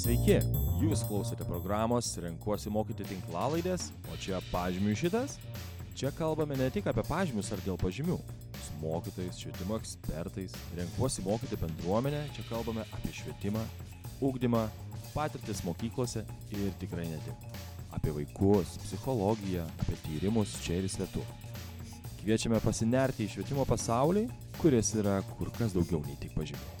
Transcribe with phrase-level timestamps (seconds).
[0.00, 0.38] Sveiki,
[0.80, 5.34] jūs klausote programos Renkuosi mokyti tinklalaidės, o čia pažymių šitas.
[5.98, 8.16] Čia kalbame ne tik apie pažymius ar dėl pažymių.
[8.64, 13.66] Su mokytojais, švietimo ekspertais, renkuosi mokyti bendruomenę, čia kalbame apie švietimą,
[14.24, 14.64] ūkdymą,
[15.12, 16.24] patirtis mokyklose
[16.56, 17.62] ir tikrai ne tik.
[17.92, 21.28] Apie vaikus, psichologiją, apie tyrimus čia ir svetur.
[22.22, 24.30] Kviečiame pasinerti į švietimo pasaulį,
[24.62, 26.80] kuris yra kur kas daugiau nei tik pažymiai.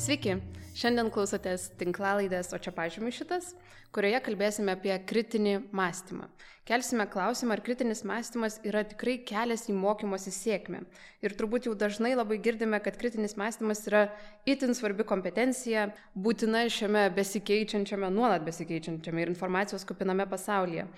[0.00, 0.38] Sveiki,
[0.80, 3.50] šiandien klausotės tinklalaidės, o čia pažymiu šitas,
[3.92, 6.30] kurioje kalbėsime apie kritinį mąstymą.
[6.64, 10.80] Kelsime klausimą, ar kritinis mąstymas yra tikrai kelias į mokymosi sėkmę.
[11.20, 14.06] Ir turbūt jau dažnai labai girdime, kad kritinis mąstymas yra
[14.48, 20.88] itin svarbi kompetencija, būtina šiame besikeičiančiame, nuolat besikeičiančiame ir informacijos kupiname pasaulyje.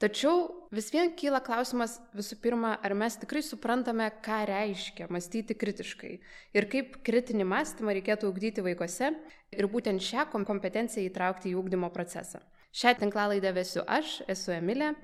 [0.00, 6.12] Tačiau vis vien kyla klausimas visų pirma, ar mes tikrai suprantame, ką reiškia mąstyti kritiškai
[6.56, 9.10] ir kaip kritinį mąstymą reikėtų ugdyti vaikuose
[9.52, 12.40] ir būtent šią kompetenciją įtraukti į ūkdymo procesą.
[12.72, 14.94] Šią tinklalaidę vesiu aš, esu Emilė,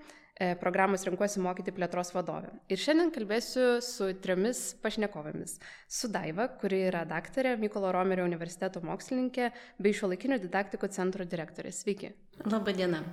[0.40, 2.54] e, programos Renkuosi mokyti plėtros vadovė.
[2.72, 5.58] Ir šiandien kalbėsiu su trimis pašnekovėmis.
[5.92, 11.76] Su Daiva, kuri yra daktarė Mykolo Romerio universiteto mokslininkė bei šiuolaikinių didaktikų centro direktorė.
[11.84, 12.14] Sveiki.
[12.48, 13.04] Labą dieną.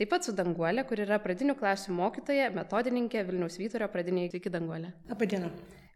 [0.00, 4.94] Taip pat su Danguolė, kur yra pradinių klasių mokytoja, metodininkė Vilniaus Vyturio pradiniai iki Danguolė.
[5.10, 5.50] Labadiena.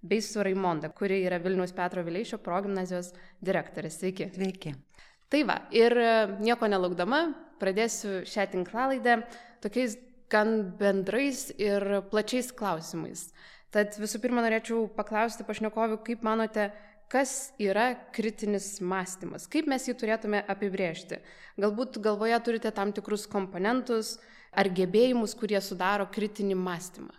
[0.04, 3.88] Bei su Raimonda, kuri yra Vilniaus Petro Vileišio progymnazijos direktorė.
[3.88, 4.26] Sveiki.
[4.34, 4.74] Sveiki.
[5.32, 6.10] Tai va, ir e,
[6.44, 7.22] nieko nelaukdama,
[7.62, 9.22] pradėsiu šią tinklalaidę
[9.64, 9.96] tokiais
[10.28, 13.30] gan bendrais ir plačiais klausimais.
[13.72, 16.68] Tad visų pirma norėčiau paklausti pašnekovių, kaip manote,
[17.14, 21.20] kas yra kritinis mąstymas, kaip mes jį turėtume apibrėžti.
[21.62, 24.16] Galbūt galvoje turite tam tikrus komponentus
[24.50, 27.14] ar gebėjimus, kurie sudaro kritinį mąstymą.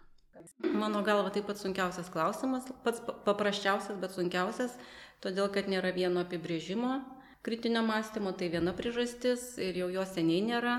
[0.76, 4.76] Mano galva taip pat sunkiausias klausimas, pats paprasčiausias, bet sunkiausias,
[5.24, 7.00] todėl kad nėra vieno apibrėžimo.
[7.46, 10.76] Kritinio mąstymo tai viena priežastis ir jau jo seniai nėra,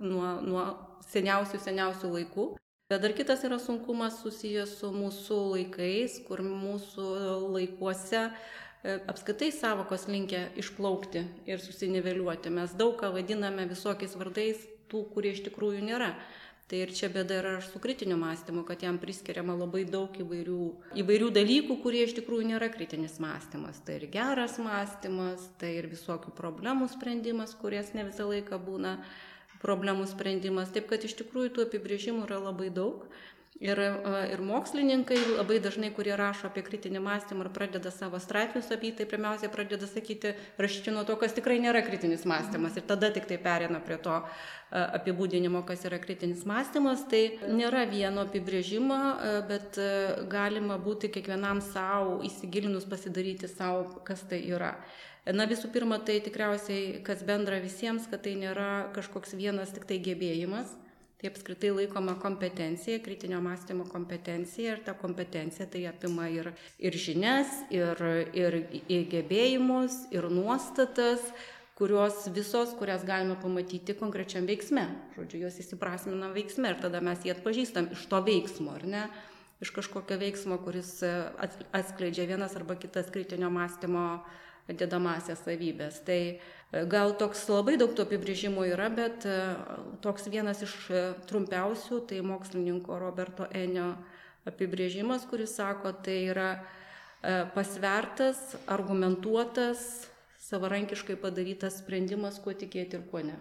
[0.00, 0.66] nuo, nuo
[1.12, 2.46] seniausių seniausių laikų.
[2.86, 7.06] Bet dar kitas yra sunkumas susijęs su mūsų laikais, kur mūsų
[7.56, 8.30] laikuose e,
[9.10, 12.54] apskaitai savokos linkia išplaukti ir susiniveliuoti.
[12.54, 16.12] Mes daug ką vadiname visokiais vardais tų, kurie iš tikrųjų nėra.
[16.70, 20.62] Tai ir čia bėda yra su kritiniu mąstymu, kad jam priskiriama labai daug įvairių,
[21.02, 23.82] įvairių dalykų, kurie iš tikrųjų nėra kritinis mąstymas.
[23.82, 29.00] Tai ir geras mąstymas, tai ir visokių problemų sprendimas, kuries ne visą laiką būna
[29.66, 30.72] problemų sprendimas.
[30.74, 33.08] Taip kad iš tikrųjų tų apibrėžimų yra labai daug.
[33.56, 33.78] Ir,
[34.28, 38.96] ir mokslininkai labai dažnai, kurie rašo apie kritinį mąstymą ir pradeda savo straipsnius apie jį,
[38.98, 42.76] tai pirmiausia pradeda sakyti, rašyti nuo to, kas tikrai nėra kritinis mąstymas.
[42.76, 44.18] Ir tada tik tai perina prie to
[44.76, 47.06] apibūdinimo, kas yra kritinis mąstymas.
[47.08, 49.00] Tai nėra vieno apibrėžimo,
[49.48, 49.80] bet
[50.28, 54.74] galima būti kiekvienam savo įsigilinus pasidaryti savo, kas tai yra.
[55.26, 59.96] Na visų pirma, tai tikriausiai, kas bendra visiems, kad tai nėra kažkoks vienas tik tai
[59.98, 60.70] gebėjimas,
[61.18, 67.50] tai apskritai laikoma kompetencija, kritinio mąstymo kompetencija ir ta kompetencija tai apima ir, ir žinias,
[67.74, 68.04] ir,
[68.38, 71.26] ir, ir gebėjimus, ir nuostatas,
[71.74, 74.86] kurios visos, kurias galime pamatyti konkrečiam veiksme.
[75.18, 79.04] Žodžiu, jos įsiprasmina veiksme ir tada mes jį atpažįstam iš to veiksmo, ar ne?
[79.58, 86.00] Iš kažkokio veiksmo, kuris atskleidžia vienas arba kitas kritinio mąstymo uh, dedamasias savybės.
[86.06, 86.38] Tai e,
[86.90, 89.36] gal toks labai daug tų apibrėžimų yra, bet e,
[90.02, 93.94] toks vienas iš e, trumpiausių, tai mokslininko Roberto Enio
[94.46, 96.50] apibrėžimas, kuris sako, tai yra
[97.56, 98.38] pasvertas,
[98.70, 99.80] argumentuotas,
[100.46, 103.34] savarankiškai padarytas sprendimas, kuo tikėti ir kuo ne.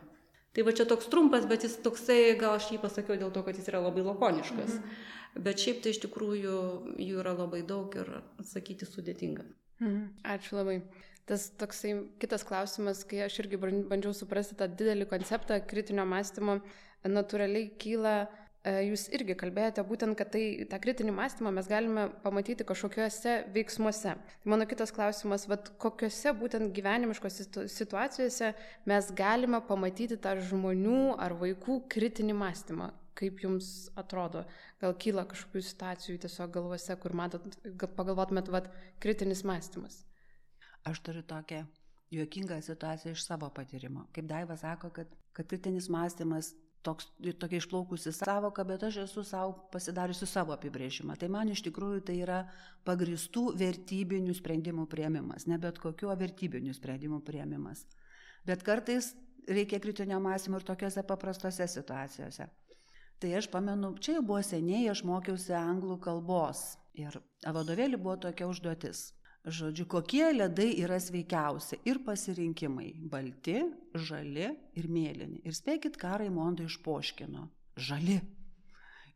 [0.56, 3.60] Tai va čia toks trumpas, bet jis toksai, gal aš jį pasakiau dėl to, kad
[3.60, 4.80] jis yra labai lakoniškas.
[4.80, 5.44] Mhm.
[5.46, 6.58] Bet šiaip tai iš tikrųjų
[6.96, 8.10] jų yra labai daug ir
[8.40, 9.44] atsakyti sudėtinga.
[9.84, 10.06] Mhm.
[10.24, 10.80] Ačiū labai
[11.26, 16.60] tas toksai kitas klausimas, kai aš irgi bandžiau suprasti tą didelį konceptą kritinio mąstymo,
[17.06, 18.14] natūraliai kyla,
[18.66, 24.16] e, jūs irgi kalbėjote būtent, kad tai, tą kritinį mąstymą mes galime pamatyti kažkokiuose veiksmuose.
[24.22, 28.54] Tai mano kitas klausimas, vad kokiuose būtent gyvenimiškose situacijose
[28.90, 32.94] mes galime pamatyti tą žmonių ar vaikų kritinį mąstymą.
[33.16, 34.42] Kaip jums atrodo,
[34.82, 37.46] gal kyla kažkokių situacijų tiesiog galvose, kur matot,
[37.96, 38.68] pagalvotumėt, vad
[39.00, 40.02] kritinis mąstymas.
[40.86, 41.64] Aš turiu tokią
[42.14, 44.06] juokingą situaciją iš savo patyrimo.
[44.14, 46.54] Kaip Daiva sako, kad, kad kritinis mąstymas
[46.86, 47.08] toks,
[47.40, 51.18] tokia išplaukusi savoka, bet aš esu savo pasidariusi savo apibrėžimą.
[51.20, 52.44] Tai man iš tikrųjų tai yra
[52.88, 57.86] pagristų vertybinių sprendimų prieimimas, ne bet kokiu vertybinių sprendimų prieimimas.
[58.46, 59.16] Bet kartais
[59.50, 62.50] reikia kritinio mąstymo ir tokiuose paprastose situacijose.
[63.20, 68.50] Tai aš pamenu, čia jau buvo seniai, aš mokiausi anglų kalbos ir vadovėlį buvo tokia
[68.52, 69.08] užduotis.
[69.46, 73.60] Žodžiu, kokie ledai yra sveikiausi ir pasirinkimai- balti,
[73.94, 75.42] žali ir mėlyni.
[75.46, 77.48] Ir spėkit, ką Raimonda išpoškino.
[77.78, 78.22] Žali.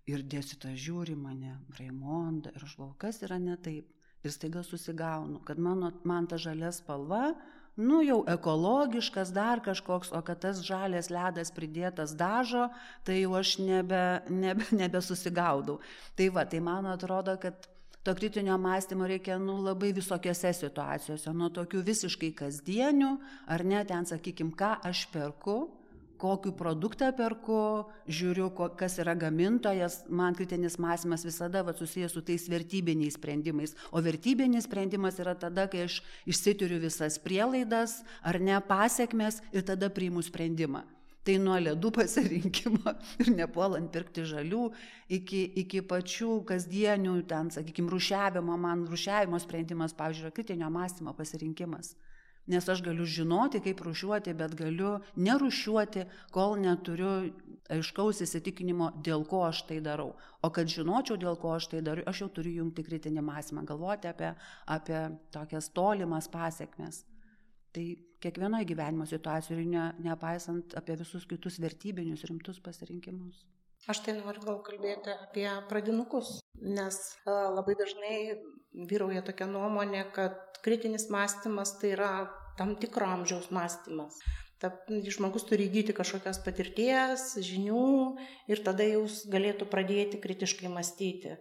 [0.05, 3.89] Ir dėsita žiūri mane, Raimonda, ir aš galvoju, kas yra ne taip.
[4.23, 7.35] Ir staiga susigaunu, kad mano, man ta žalia spalva
[7.79, 12.67] nu jau ekologiškas dar kažkoks, o kad tas žalės ledas pridėtas dažo,
[13.07, 15.79] tai jau aš nebe, nebe, nebesusigaudau.
[16.15, 17.69] Tai va, tai man atrodo, kad
[18.03, 23.11] to kritinio mąstymo reikia nu, labai visokiose situacijose, nuo tokių visiškai kasdienių,
[23.47, 25.57] ar ne, ten sakykim, ką aš perku,
[26.19, 27.59] kokį produktą perku,
[28.11, 28.49] žiūriu,
[28.79, 33.75] kas yra gamintojas, man kritinis mąstymas visada va, susijęs su tais vertybiniais sprendimais.
[33.91, 39.91] O vertybinis sprendimas yra tada, kai aš išsitiriu visas prielaidas ar ne pasiekmes ir tada
[39.91, 40.83] priimu sprendimą.
[41.29, 44.65] Tai nuo ledų pasirinkimo ir nepuolant pirkti žalių
[45.19, 51.93] iki, iki pačių kasdienių, ten, sakykime, rušiavimo, man rušiavimo sprendimas, pavyzdžiui, yra kritinio mąstymo pasirinkimas
[52.49, 57.11] nes aš galiu žinoti, kaip rušiuoti, bet galiu nerušiuoti, kol neturiu
[57.69, 60.15] aiškaus įsitikinimo, dėl ko aš tai darau.
[60.41, 64.09] O kad žinočiau, dėl ko aš tai darau, aš jau turiu jungti kritinį mąstymą, galvoti
[64.09, 64.33] apie,
[64.65, 65.03] apie
[65.35, 67.03] tokias tolimas pasiekmes.
[67.75, 67.85] Tai
[68.23, 73.45] kiekvienoje gyvenimo situacijoje, ne, nepaisant apie visus kitus vertybinius rimtus pasirinkimus.
[73.87, 78.17] Aš tai noriu gal kalbėti apie pradinukus, nes labai dažnai
[78.89, 82.11] vyrauja tokia nuomonė, kad kritinis mąstymas tai yra
[82.59, 84.19] tam tikro amžiaus mąstymas.
[84.59, 84.73] Ta,
[85.07, 87.85] žmogus turi įgyti kažkokios patirties, žinių
[88.51, 91.37] ir tada jau galėtų pradėti kritiškai mąstyti.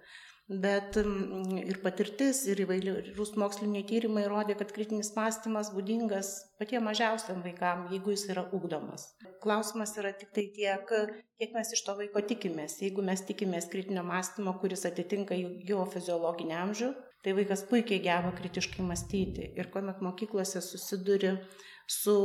[0.49, 7.43] Bet mm, ir patirtis, ir įvairius moksliniai tyrimai rodė, kad kritinis mąstymas būdingas patiem mažiausiam
[7.45, 9.11] vaikam, jeigu jis yra ugdomas.
[9.45, 10.95] Klausimas yra tik tai tiek,
[11.37, 12.79] kiek mes iš to vaiko tikimės.
[12.81, 16.91] Jeigu mes tikimės kritinio mąstymo, kuris atitinka jo fiziologinį amžių,
[17.27, 19.51] tai vaikas puikiai geba kritiškai mąstyti.
[19.61, 21.37] Ir kuomet mokyklose susiduri
[21.85, 22.17] su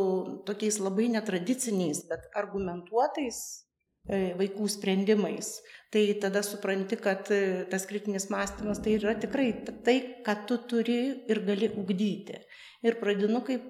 [0.48, 3.44] tokiais labai netradiciniais, bet argumentuotais
[4.10, 5.54] vaikų sprendimais,
[5.94, 9.52] tai tada supranti, kad e, tas kritinis mąstymas tai yra tikrai
[9.86, 9.96] tai,
[10.26, 11.00] ką tu turi
[11.32, 12.42] ir gali ugdyti.
[12.84, 13.62] Ir pradinukai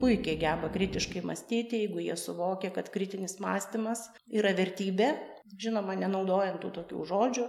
[0.00, 5.12] puikiai geba kritiškai mąstyti, jeigu jie suvokia, kad kritinis mąstymas yra vertybė,
[5.60, 7.42] Žinoma, nenaudojant tų tokių žodžių,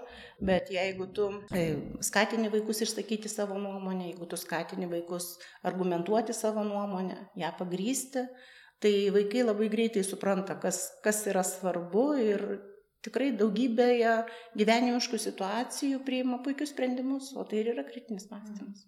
[0.43, 1.61] bet jeigu tu e,
[2.03, 8.25] skatini vaikus išsakyti savo nuomonę, jeigu tu skatini vaikus argumentuoti savo nuomonę, ją pagrysti,
[8.81, 12.45] tai vaikai labai greitai supranta, kas, kas yra svarbu ir
[13.03, 14.15] tikrai daugybėje
[14.59, 18.87] gyvenimiškų situacijų priima puikius sprendimus, o tai ir yra kritinis mąstymas.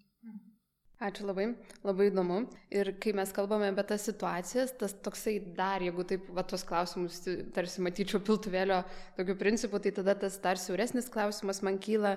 [1.04, 1.50] Ačiū labai,
[1.84, 2.38] labai įdomu.
[2.72, 7.20] Ir kai mes kalbame apie tas situacijas, tas toksai dar, jeigu taip, va, tos klausimus
[7.56, 8.80] tarsi matyčiau piltuvėlio
[9.18, 12.16] tokiu principu, tai tada tas dar siauresnis klausimas man kyla,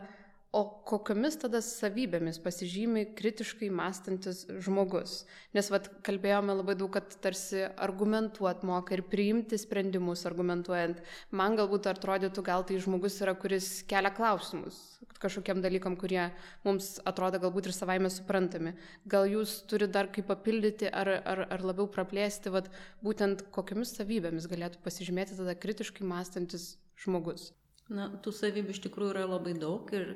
[0.56, 5.22] o kokiomis tada savybėmis pasižymi kritiškai mąstantis žmogus.
[5.56, 11.02] Nes vat, kalbėjome labai daug, kad tarsi argumentuot moka ir priimti sprendimus argumentuojant.
[11.30, 14.80] Man galbūt atrodytų, gal tai žmogus yra, kuris kelia klausimus
[15.18, 16.28] kažkokiem dalykam, kurie
[16.62, 18.74] mums atrodo galbūt ir savaime suprantami.
[19.10, 22.70] Gal jūs turite dar kaip papildyti ar, ar, ar labiau praplėsti, vat,
[23.04, 27.50] būtent kokiamis savybėmis galėtų pasižymėti tada kritiškai mąstantis žmogus.
[27.88, 30.10] Na, tų savybių iš tikrųjų yra labai daug ir,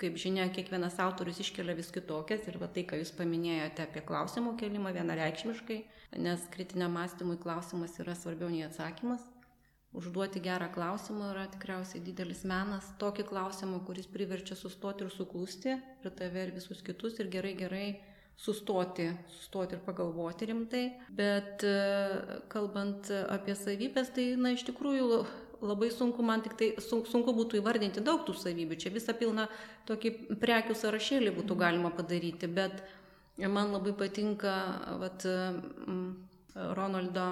[0.00, 4.52] kaip žinia, kiekvienas autorius iškelia vis kitokias ir va tai, ką jūs paminėjote apie klausimų
[4.60, 5.78] kelimą vienareikšmiškai,
[6.20, 9.24] nes kritiniam mąstymui klausimas yra svarbiau nei atsakymas.
[9.96, 16.12] Užduoti gerą klausimą yra tikriausiai didelis menas, tokį klausimą, kuris priverčia sustoti ir suklusti ir
[16.20, 17.86] tave ir visus kitus ir gerai gerai
[18.38, 20.84] sustoti, sustoti ir pagalvoti rimtai.
[21.08, 21.64] Bet
[22.52, 25.08] kalbant apie savybės, tai na iš tikrųjų
[25.62, 28.78] labai sunku man tik tai, sunku būtų įvardinti daug tų savybių.
[28.78, 29.48] Čia visą pilną
[29.88, 31.62] tokį prekių sąrašėlį būtų mhm.
[31.62, 32.82] galima padaryti, bet
[33.38, 34.54] man labai patinka
[35.00, 35.26] vat,
[36.58, 37.26] Ronaldo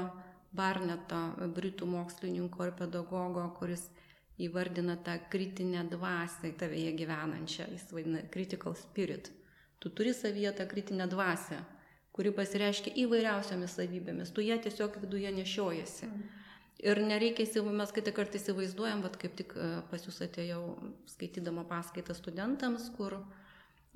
[0.56, 1.18] Barneto,
[1.56, 3.88] britų mokslininko ir pedagogo, kuris
[4.38, 9.32] įvardina tą kritinę dvasę tavėje gyvenančią, jis vadina critical spirit.
[9.80, 11.58] Tu turi savyje tą kritinę dvasę,
[12.16, 16.06] kuri pasireiškia įvairiausiomis savybėmis, tu ją tiesiog viduje nešiojasi.
[16.08, 16.45] Mm.
[16.84, 20.60] Ir nereikia, mes kai tik kartais įsivaizduojam, bet kaip tik e, pas jūs atėjau
[21.08, 23.16] skaitydama paskaitą studentams, kur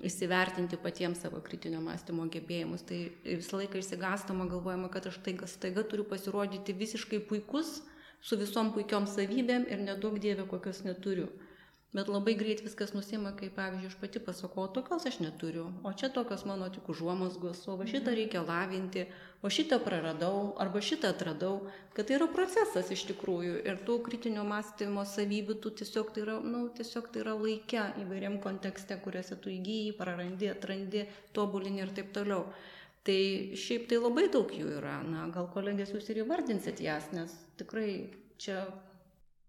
[0.00, 2.86] įsivertinti patiems savo kritinio mąstymo gebėjimus.
[2.88, 7.82] Tai visą laiką išsigastama galvojama, kad aš taiga, staiga turiu pasirodyti visiškai puikus,
[8.24, 11.28] su visom puikiom savybėm ir nedaug dievė kokios neturiu.
[11.90, 16.06] Bet labai greit viskas nusima, kai pavyzdžiui, aš pati pasakau, tokios aš neturiu, o čia
[16.14, 19.08] tokios mano tik užuomasgos, o va šitą reikia lavinti,
[19.42, 21.56] o šitą praradau, arba šitą atradau,
[21.96, 26.36] kad tai yra procesas iš tikrųjų ir tų kritinio mąstymo savybių, tu tiesiog tai yra,
[26.52, 31.02] nu, tiesiog tai yra laikia įvairiam kontekste, kuriuose tu įgyji, prarandi, atrandi,
[31.34, 32.44] tobulini ir taip toliau.
[33.02, 33.18] Tai
[33.58, 37.90] šiaip tai labai daug jų yra, na, gal kolegės jūs ir įvardinsit jas, nes tikrai
[38.38, 38.62] čia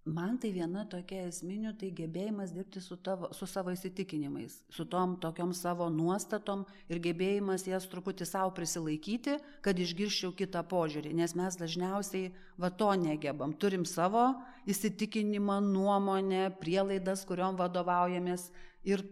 [0.01, 5.13] Man tai viena tokia esminių, tai gebėjimas dirbti su, tavo, su savo įsitikinimais, su tom
[5.21, 11.59] tokiom savo nuostatom ir gebėjimas jas truputį savo prisilaikyti, kad išgirščiau kitą požiūrį, nes mes
[11.59, 13.53] dažniausiai va to negebam.
[13.53, 14.31] Turim savo
[14.65, 18.49] įsitikinimą, nuomonę, prielaidas, kuriuom vadovaujamės
[18.81, 19.05] ir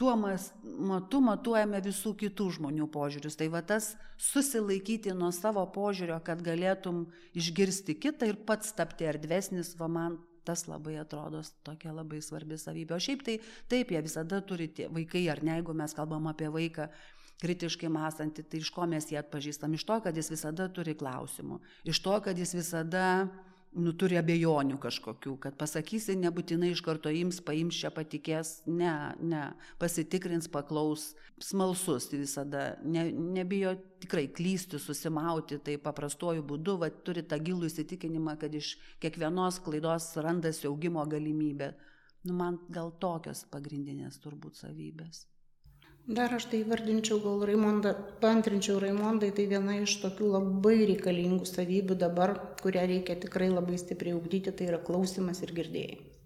[0.00, 3.38] tuo matu matuojame visų kitų žmonių požiūrius.
[3.38, 9.74] Tai va tas susilaikyti nuo savo požiūrio, kad galėtum išgirsti kitą ir pats tapti erdvesnis,
[9.78, 12.96] va man tas labai atrodo tokia labai svarbi savybė.
[12.96, 13.38] O šiaip tai
[13.70, 16.90] taip, jie visada turi tie vaikai, ar ne, jeigu mes kalbam apie vaiką
[17.44, 19.74] kritiškai mąstantį, tai iš ko mes jį atpažįstam?
[19.74, 21.58] Iš to, kad jis visada turi klausimų,
[21.90, 23.06] iš to, kad jis visada
[23.74, 29.42] nu, turi abejonių kažkokių, kad pasakysi, nebūtinai iš karto ims, paims čia patikės, ne, ne,
[29.82, 31.10] pasitikrins, paklaus,
[31.42, 38.38] smalsus visada, ne, nebijo tikrai klysti, susimauti, tai paprastuoju būdu, va, turi tą gilų įsitikinimą,
[38.40, 41.74] kad iš kiekvienos klaidos randasi augimo galimybė.
[42.24, 45.26] Nu, man gal tokios pagrindinės turbūt savybės.
[46.04, 51.96] Dar aš tai vardinčiau, gal Raimondą, pantrinčiau Raimondai, tai viena iš tokių labai reikalingų savybių
[51.96, 56.18] dabar, kurią reikia tikrai labai stipriai ugdyti, tai yra klausimas ir girdėjimas.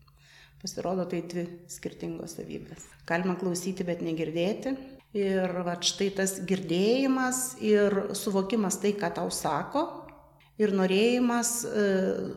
[0.58, 2.88] Pasirodo, tai dvi skirtingos savybės.
[3.06, 4.73] Galima klausyti, bet negirdėti.
[5.14, 9.85] Ir va štai tas girdėjimas ir suvokimas tai, ką tau sako,
[10.58, 11.85] ir norėjimas e,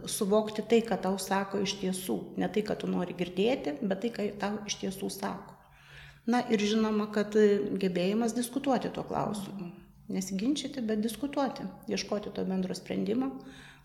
[0.06, 2.20] suvokti tai, ką tau sako iš tiesų.
[2.38, 5.58] Ne tai, ką tu nori girdėti, bet tai, ką tau iš tiesų sako.
[6.30, 7.34] Na ir žinoma, kad
[7.82, 9.72] gebėjimas diskutuoti tuo klausimu.
[10.12, 13.32] Nesiginčyti, bet diskutuoti, ieškoti to bendro sprendimo,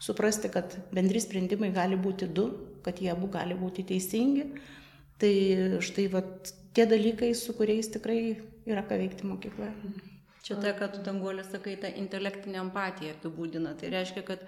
[0.02, 2.48] suprasti, kad bendri sprendimai gali būti du,
[2.84, 4.48] kad jie abu gali būti teisingi.
[5.22, 5.32] Tai
[5.80, 6.20] štai va,
[6.76, 8.18] tie dalykai, su kuriais tikrai
[8.68, 9.72] yra ką veikti mokykloje.
[10.46, 13.72] Čia tai, kad tu danguolė sakai, ta intelektinė empatija apibūdina.
[13.80, 14.44] Tai reiškia, kad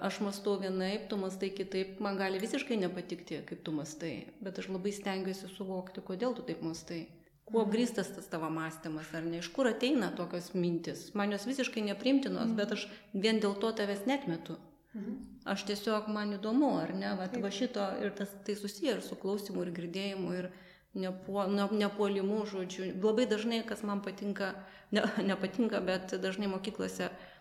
[0.00, 4.68] aš mąstau vienaip, tu mąstai kitaip, man gali visiškai nepatikti, kaip tu mąstai, bet aš
[4.70, 7.06] labai stengiuosi suvokti, kodėl tu taip mąstai.
[7.46, 7.72] Kuo mhm.
[7.74, 11.08] grįstas tas tavo mąstymas, ar ne, iš kur ateina tokios mintis.
[11.18, 14.58] Man jos visiškai neprimtinos, bet aš vien dėl to tavęs netmetu.
[14.94, 15.18] Mhm.
[15.50, 19.18] Aš tiesiog man įdomu, ar ne, va, va šito ir tas, tai susiję ir su
[19.18, 20.50] klausimu, ir girdėjimu, ir
[20.94, 22.92] nepuo, ne, nepuolimu, žodžiu.
[23.02, 24.54] Labai dažnai, kas man patinka,
[24.94, 27.32] ne, nepatinka, bet dažnai mokyklose uh,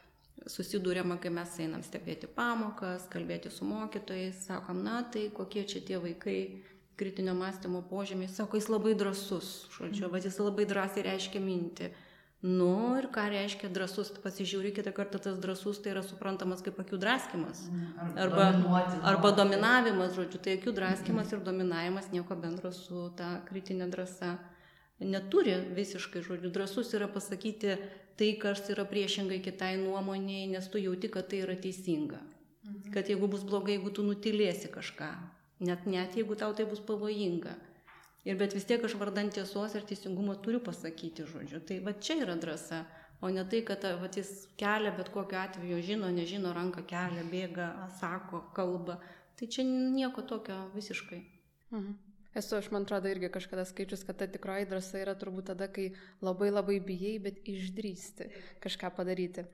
[0.49, 6.01] susidūrėma, kai mes einam stebėti pamokas, kalbėti su mokytojais, sakom, na tai kokie čia tie
[6.01, 6.39] vaikai?
[6.95, 11.89] Kritinio mąstymo požymiai, sako, jis labai drasus, žodžiu, va jis labai drąsiai reiškia mintį.
[12.45, 16.99] Nu ir ką reiškia drasus, pasižiūri kitą kartą tas drasus, tai yra suprantamas kaip akių
[17.01, 17.65] draskimas.
[18.15, 18.47] Arba,
[19.11, 24.35] arba dominavimas, žodžiu, tai akių draskimas ir dominavimas nieko bendro su ta kritinė drąsa
[24.99, 27.79] neturi visiškai, žodžiu, drasus yra pasakyti
[28.19, 32.21] tai, kas yra priešingai kitai nuomonėjai, nes tu jauti, kad tai yra teisinga.
[32.65, 32.91] Mhm.
[32.93, 35.09] Kad jeigu bus blogai, jeigu tu nutilėsi kažką,
[35.67, 37.55] net, net jeigu tau tai bus pavojinga.
[38.25, 41.59] Ir bet vis tiek aš vardant tiesos ir teisingumo turiu pasakyti, žodžiu.
[41.61, 42.81] Tai va čia yra drąsa,
[43.21, 47.69] o ne tai, kad va, jis kelia bet kokiu atveju, žino, nežino, ranką kelia, bėga,
[47.99, 48.97] sako, kalba.
[49.37, 51.21] Tai čia nieko tokio visiškai.
[51.75, 52.04] Mhm.
[52.35, 55.85] Esu, aš man atrodo, irgi kažkada skaičius, kad ta tikroji drąsa yra turbūt tada, kai
[56.25, 58.27] labai labai bijai, bet išdrysti
[58.65, 59.45] kažką padaryti.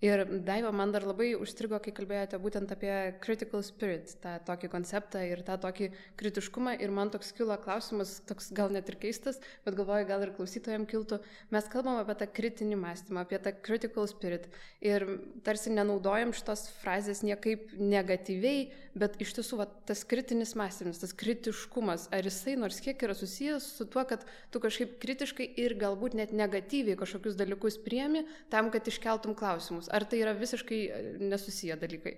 [0.00, 5.20] Ir Daiva, man dar labai užstrigo, kai kalbėjote būtent apie critical spirit, tą tokį konceptą
[5.28, 6.72] ir tą tokį kritiškumą.
[6.80, 10.88] Ir man toks kilo klausimas, toks gal net ir keistas, bet galvoju, gal ir klausytojams
[10.88, 11.18] kiltų.
[11.52, 14.48] Mes kalbam apie tą kritinį mąstymą, apie tą critical spirit.
[14.80, 15.04] Ir
[15.44, 22.08] tarsi nenaudojam šitos frazės niekaip negatyviai, bet iš tiesų va, tas kritinis mąstymas, tas kritiškumas,
[22.16, 26.32] ar jisai nors kiek yra susijęs su tuo, kad tu kažkaip kritiškai ir galbūt net
[26.32, 32.16] negatyviai kažkokius dalykus priemi tam, kad iškeltum klausimus ar tai yra visiškai e, nesusiję dalykai?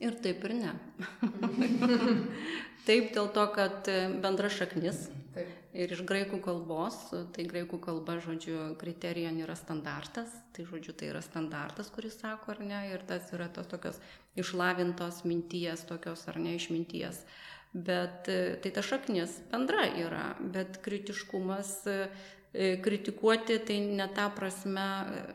[0.00, 0.72] Ir taip ir ne.
[2.88, 5.08] taip dėl to, kad e, bendra šaknis.
[5.34, 5.50] Taip.
[5.76, 6.96] Ir iš graikų kalbos,
[7.36, 12.64] tai graikų kalba, žodžiu, kriterijon yra standartas, tai žodžiu, tai yra standartas, kuris sako ar
[12.64, 14.00] ne, ir tas yra tos tokios
[14.40, 17.22] išlavintos minties, tokios ar ne išminties.
[17.70, 21.76] Bet e, tai ta šaknis bendra yra, bet kritiškumas
[22.52, 24.86] kritikuoti tai ne ta prasme,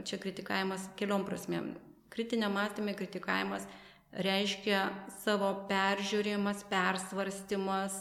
[0.03, 1.73] čia kritikavimas keliom prasmėm.
[2.11, 3.67] Kritinė mąstymė kritikavimas
[4.15, 4.85] reiškia
[5.23, 7.97] savo peržiūrėjimas, persvarstymas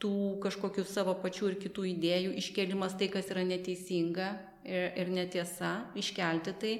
[0.00, 4.30] tų kažkokių savo pačių ir kitų idėjų iškelimas tai, kas yra neteisinga
[4.64, 6.74] ir, ir netiesa, iškelti tai,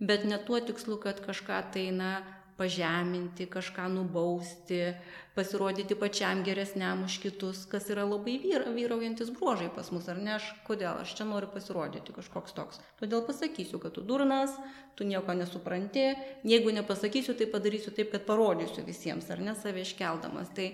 [0.00, 2.18] bet ne tuo tikslu, kad kažką tai, na,
[2.56, 4.94] pažeminti, kažką nubausti,
[5.36, 10.38] pasirodyti pačiam geresniam už kitus, kas yra labai vyra, vyraujantis bruožai pas mus, ar ne,
[10.38, 12.80] aš kodėl, aš čia noriu pasirodyti kažkoks toks.
[13.00, 14.54] Todėl pasakysiu, kad tu durnas,
[14.96, 16.08] tu nieko nesupranti,
[16.48, 20.54] jeigu nepasakysiu, tai padarysiu taip, kad parodysiu visiems, ar ne, save iškeldamas.
[20.56, 20.70] Tai,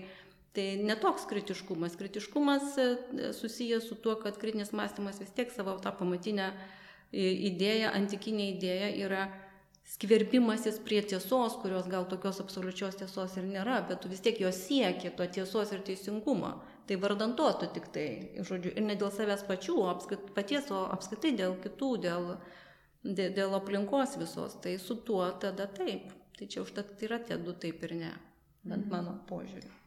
[0.55, 1.99] tai netoks kritiškumas.
[1.99, 2.89] Kritiškumas e,
[3.35, 6.53] susijęs su tuo, kad kritinis mąstymas vis tiek savo tą pamatinę
[7.13, 9.27] idėją, antikinė idėja yra
[9.85, 14.61] skverbimasis prie tiesos, kurios gal tokios absoliučios tiesos ir nėra, bet tu vis tiek jos
[14.69, 16.55] sieki, to tiesos ir teisingumo.
[16.87, 18.07] Tai vardant to tu tik tai,
[18.39, 22.33] žodžiu, ir ne dėl savęs pačių, apskait, paties, o apskaitai dėl kitų, dėl,
[23.05, 24.59] dėl, dėl aplinkos visos.
[24.63, 26.11] Tai su tuo tada taip.
[26.39, 28.17] Tai čia užtat yra tie du taip ir ne,
[28.65, 28.91] bent mhm.
[28.95, 29.82] mano požiūriu.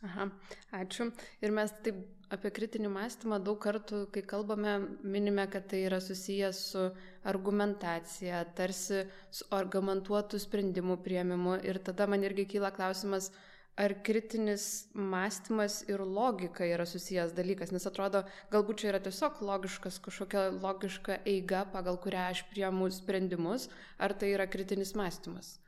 [0.00, 0.30] Aha,
[0.72, 1.10] ačiū.
[1.44, 1.98] Ir mes taip
[2.32, 6.84] apie kritinį mąstymą daug kartų, kai kalbame, minime, kad tai yra susijęs su
[7.32, 9.02] argumentacija, tarsi
[9.34, 11.58] su argumentuotų sprendimų prieimimu.
[11.68, 13.28] Ir tada man irgi kyla klausimas,
[13.76, 14.64] ar kritinis
[14.94, 21.20] mąstymas ir logika yra susijęs dalykas, nes atrodo, galbūt čia yra tiesiog logiškas, kažkokia logiška
[21.28, 25.58] eiga, pagal kurią aš priemu sprendimus, ar tai yra kritinis mąstymas.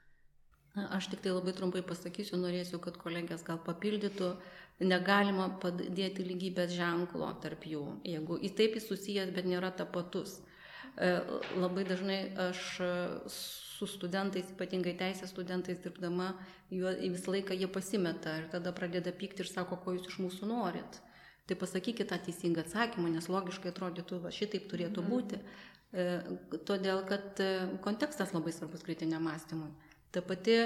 [0.73, 4.31] Na, aš tik tai labai trumpai pasakysiu, norėsiu, kad kolegės gal papildytų,
[4.81, 10.39] negalima padėti lygybės ženklo tarp jų, jeigu į taip jis susijęs, bet nėra tapatus.
[10.97, 11.13] E,
[11.61, 12.65] labai dažnai aš
[13.29, 16.31] su studentais, ypatingai teisės studentais dirbdama,
[16.73, 20.49] juo, visą laiką jie pasimeta ir tada pradeda pykti ir sako, ko jūs iš mūsų
[20.49, 21.01] norit.
[21.51, 25.13] Tai pasakykite tą teisingą atsakymą, nes logiškai atrodytų, va šitaip turėtų mhm.
[25.13, 25.45] būti.
[25.93, 26.11] E,
[26.65, 29.75] todėl, kad e, kontekstas labai svarbus kritiniam mąstymui
[30.13, 30.57] ta pati,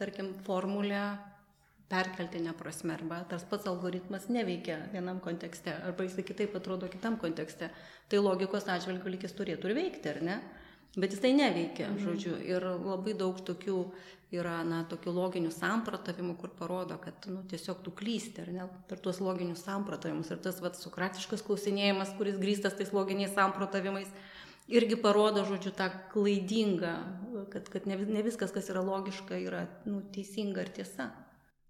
[0.00, 1.02] tarkim, formulė
[1.90, 7.70] perkeltinė prasme arba tas pats algoritmas neveikia vienam kontekste arba jisai kitaip atrodo kitam kontekste,
[8.10, 10.38] tai logikos atžvilgiu lygis turėtų ir veikti, ar ne?
[10.96, 12.02] Bet jisai neveikia, mhm.
[12.02, 13.80] žodžiu, ir labai daug tokių
[14.34, 18.98] yra, na, tokių loginių samprotavimų, kur parodo, kad, nu, tiesiog tu klysti, ar ne, per
[19.04, 20.32] tuos loginius samprotavimus.
[20.32, 24.08] Ir tas, vad, sukratiškas klausinėjimas, kuris grįstas tais loginiais samprotavimais,
[24.68, 26.94] irgi parodo, žodžiu, tą klaidingą,
[27.52, 31.10] kad, kad ne, ne viskas, kas yra logiška, yra nu, teisinga ir tiesa.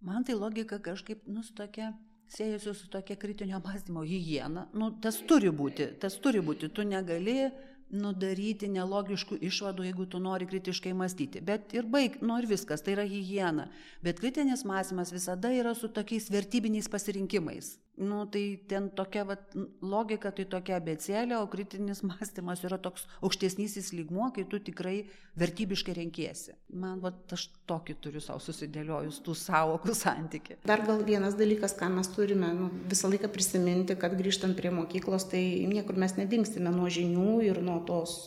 [0.00, 1.92] Man tai logika kažkaip, nu, su tokia,
[2.32, 4.66] siejasi su tokia kritinio mąstymo hygiena.
[4.74, 6.70] Nu, tas turi būti, tas turi būti.
[6.72, 7.50] Tu negali
[7.86, 11.40] nudaryti nelogiškų išvadų, jeigu tu nori kritiškai mąstyti.
[11.40, 13.68] Bet ir baig, nu ir viskas, tai yra hygiena.
[14.02, 20.30] Bet kritinis mąstymas visada yra su tokiais vertybiniais pasirinkimais nu tai ten tokia vat logika
[20.30, 25.06] tai tokia abėcėlė o kritinis mąstymas yra toks aukštesnysis lygmuo kai tu tikrai
[25.40, 26.56] vertybiškai renkiesi.
[26.72, 30.58] Man vat aš tokį turiu sau susidėliojus tų sąvokų santykį.
[30.68, 35.28] Dar gal vienas dalykas ką mes turime nu visą laiką prisiminti kad grįžtant prie mokyklos
[35.32, 38.18] tai niekur mes nedingsime nuo žinių ir nuo tos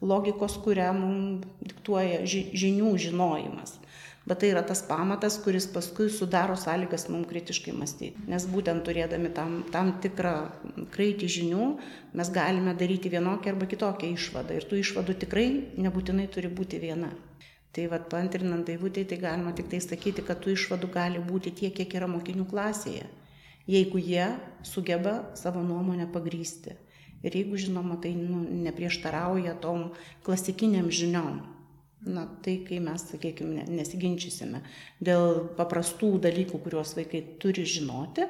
[0.00, 1.16] logikos kurią mum
[1.60, 3.79] diktuoja ži žinių žinojimas
[4.28, 8.26] bet tai yra tas pamatas, kuris paskui sudaro sąlygas mums kritiškai mąstyti.
[8.28, 10.34] Nes būtent turėdami tam, tam tikrą
[10.94, 11.70] kraitį žinių,
[12.20, 14.58] mes galime daryti vienokią arba kitokią išvadą.
[14.58, 15.48] Ir tų išvadų tikrai
[15.80, 17.10] nebūtinai turi būti viena.
[17.70, 21.74] Tai vad pantrinant daivutį, tai galima tik tai sakyti, kad tų išvadų gali būti tiek,
[21.76, 23.06] kiek yra mokinių klasėje,
[23.70, 24.26] jeigu jie
[24.66, 26.74] sugeba savo nuomonę pagrysti.
[27.22, 29.90] Ir jeigu žinoma, tai nu, neprieštarauja tom
[30.26, 31.42] klasikiniam žiniom,
[32.06, 34.62] na tai kai mes sakykim ne nesiginčysime
[35.04, 38.28] dėl paprastų dalykų kuriuos vaikai turi žinoti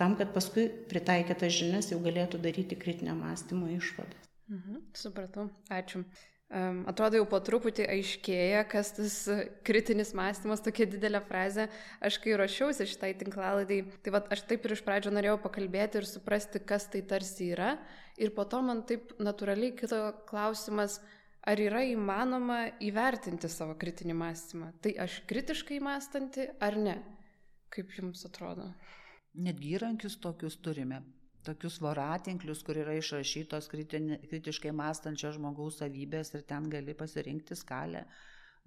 [0.00, 6.04] tam kad paskui pritaikę tas žinias jau galėtų daryti kritinio mąstymo išvadas mhm, supratau ačiū
[6.90, 9.16] atrodo jau po truputį aiškėja, kas tas
[9.66, 11.68] kritinis mąstymas, tokia didelė frazė.
[12.02, 16.08] Aš kai ruošiausi šitai tinklalaidai, tai va, aš taip ir iš pradžio norėjau pakalbėti ir
[16.10, 17.76] suprasti, kas tai tarsi yra.
[18.18, 20.98] Ir po to man taip natūraliai kito klausimas,
[21.48, 24.72] ar yra įmanoma įvertinti savo kritinį mąstymą?
[24.84, 26.96] Tai aš kritiškai mąstanti ar ne?
[27.70, 28.66] Kaip jums atrodo?
[29.38, 31.00] Netgi įrankius tokius turime.
[31.46, 38.04] Tokius voratinklius, kur yra išrašytos kritinė, kritiškai mąstančio žmogaus savybės ir ten gali pasirinkti skalę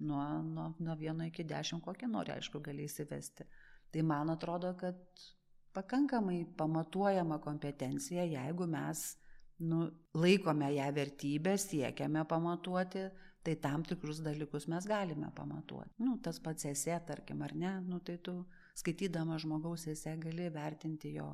[0.02, 3.46] nuo, nuo, nuo vieno iki dešimt, kokią nori, aišku, gali įsivesti.
[3.94, 4.98] Tai man atrodo, kad
[5.74, 9.04] pakankamai pamatuojama kompetencija, jeigu mes
[9.58, 13.04] nu, laikome ją vertybę, siekiame pamatuoti,
[13.44, 15.92] tai tam tikrus dalykus mes galime pamatuoti.
[15.98, 18.38] Nu, tas pats esė, tarkim, ar ne, nu, tai tu
[18.74, 21.28] skaitydama žmogaus esė gali vertinti jo,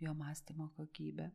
[0.00, 1.30] jo mąstymo kokybę.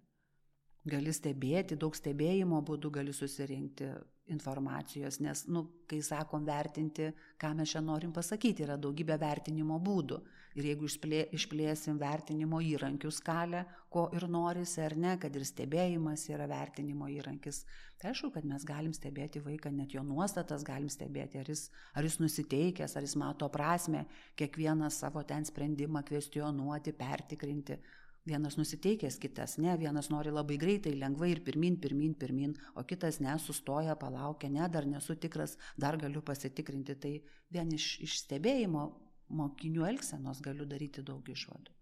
[0.87, 3.91] Gali stebėti, daug stebėjimo būdų gali susirinkti
[4.31, 7.09] informacijos, nes, nu, kai sakom vertinti,
[7.41, 10.21] ką mes čia norim pasakyti, yra daugybė vertinimo būdų.
[10.59, 16.25] Ir jeigu išplė, išplėsim vertinimo įrankių skalę, ko ir norisi ar ne, kad ir stebėjimas
[16.31, 17.61] yra vertinimo įrankis,
[18.01, 22.07] tai aišku, kad mes galim stebėti vaiką, net jo nuostatas galim stebėti, ar jis, ar
[22.07, 24.05] jis nusiteikęs, ar jis mato prasme,
[24.39, 27.79] kiekvieną savo ten sprendimą kvestionuoti, pertikrinti,
[28.25, 33.17] Vienas nusiteikęs, kitas ne, vienas nori labai greitai, lengvai ir pirmin, pirmin, pirmin, o kitas
[33.19, 36.95] ne, sustoja, palaukia, ne, dar nesu tikras, dar galiu pasitikrinti.
[37.01, 37.13] Tai
[37.49, 38.85] vien iš, iš stebėjimo
[39.33, 41.73] mokinių elgsenos galiu daryti daug išvadų.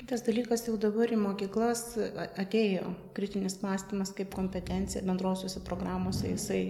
[0.00, 1.84] Kitas dalykas, jau dabar į mokyklas
[2.40, 6.62] atėjo kritinis mąstymas kaip kompetencija bendrosiuose programuose, jisai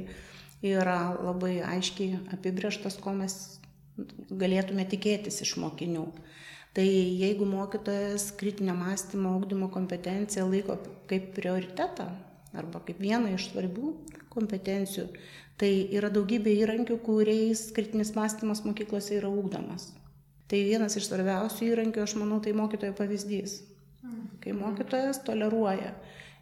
[0.67, 3.37] yra labai aiškiai apibrieštas, ko mes
[4.31, 6.07] galėtume tikėtis iš mokinių.
[6.75, 6.87] Tai
[7.19, 10.77] jeigu mokytojas kritinio mąstymo ugdymo kompetenciją laiko
[11.11, 12.07] kaip prioritetą
[12.55, 13.95] arba kaip vieną iš svarbių
[14.31, 15.09] kompetencijų,
[15.59, 19.91] tai yra daugybė įrankių, kuriais kritinis mąstymas mokyklose yra ugdomas.
[20.51, 23.61] Tai vienas iš svarbiausių įrankių, aš manau, tai mokytojo pavyzdys.
[24.43, 25.93] Kai mokytojas toleruoja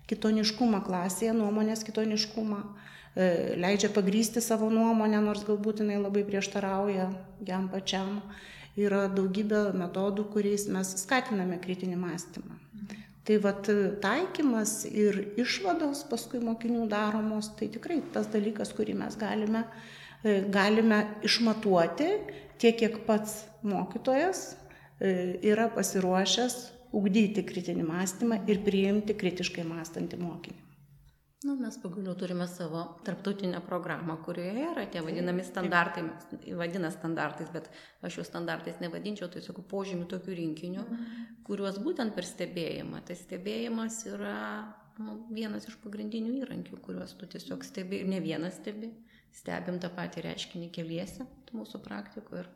[0.08, 2.60] kitoniškumą klasėje, nuomonės kitoniškumą,
[3.16, 7.10] e, leidžia pagrysti savo nuomonę, nors galbūt jinai labai prieštarauja
[7.48, 8.22] jam pačiam
[8.78, 12.58] yra daugybė metodų, kuriais mes skatiname kritinį mąstymą.
[13.28, 13.68] Tai vat
[14.00, 19.66] taikymas ir išvados paskui mokinių daromos, tai tikrai tas dalykas, kurį mes galime,
[20.24, 22.08] e, galime išmatuoti
[22.56, 26.56] tiek, kiek pats mokytojas e, yra pasiruošęs
[26.96, 30.67] ugdyti kritinį mąstymą ir priimti kritiškai mąstantį mokinį.
[31.46, 36.02] Nu, mes pagaliau turime savo tarptautinę programą, kurioje yra tie vadinami standartai,
[36.58, 37.68] vadina standartais, bet
[38.02, 40.86] aš jų standartais nevadinčiau, tai sakau, požymių tokių rinkinių,
[41.46, 43.04] kuriuos būtent per stebėjimą.
[43.06, 44.40] Tai stebėjimas yra
[44.98, 48.90] nu, vienas iš pagrindinių įrankių, kuriuos tu tiesiog stebi ir ne vienas stebi.
[49.38, 52.42] Stebim tą patį reiškinį keliese, mūsų praktikoje.
[52.42, 52.50] Ir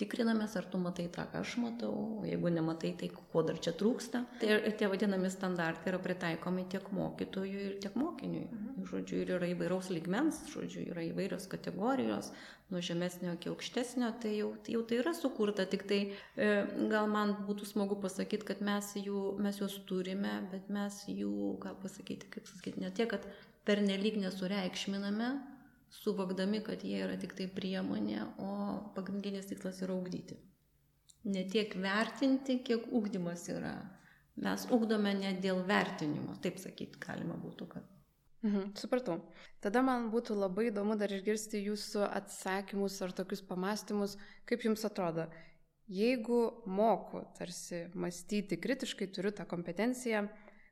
[0.00, 3.74] tikrinamės, ar tu matai tą, ką aš matau, o jeigu nematai, tai ko dar čia
[3.76, 4.22] trūksta.
[4.40, 8.46] Tai tie vadinami standartai yra pritaikomi tiek mokytojui ir tiek mokiniui.
[8.48, 8.86] Mhm.
[8.90, 12.32] Žodžiu, ir yra įvairaus lygmens, žodžiu, yra įvairios kategorijos,
[12.70, 16.50] nuo žemesnio iki aukštesnio, tai jau, jau tai yra sukurta, tik tai e,
[16.92, 21.78] gal man būtų smagu pasakyti, kad mes, jų, mes juos turime, bet mes jų, gal
[21.82, 23.26] pasakyti, kaip sakyti, ne tiek, kad
[23.66, 25.32] per nelik nesureikšminame,
[25.90, 28.50] suvokdami, kad jie yra tik tai priemonė, o
[28.96, 30.38] pagrindinis tikslas yra ugdyti.
[31.30, 33.74] Ne tiek vertinti, kiek ugdymas yra.
[34.40, 37.88] Mes ugdome ne dėl vertinimo, taip sakyti galima būtų, kad.
[38.40, 39.18] Mhm, supratau.
[39.60, 44.16] Tada man būtų labai įdomu dar išgirsti jūsų atsakymus ar tokius pamastymus,
[44.48, 45.26] kaip jums atrodo,
[45.90, 50.24] jeigu moku tarsi mąstyti kritiškai, turiu tą kompetenciją,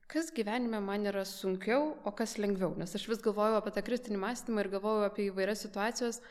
[0.09, 2.73] kas gyvenime man yra sunkiau, o kas lengviau.
[2.81, 6.23] Nes aš vis galvoju apie tą kritinį mąstymą ir galvoju apie įvairias situacijas.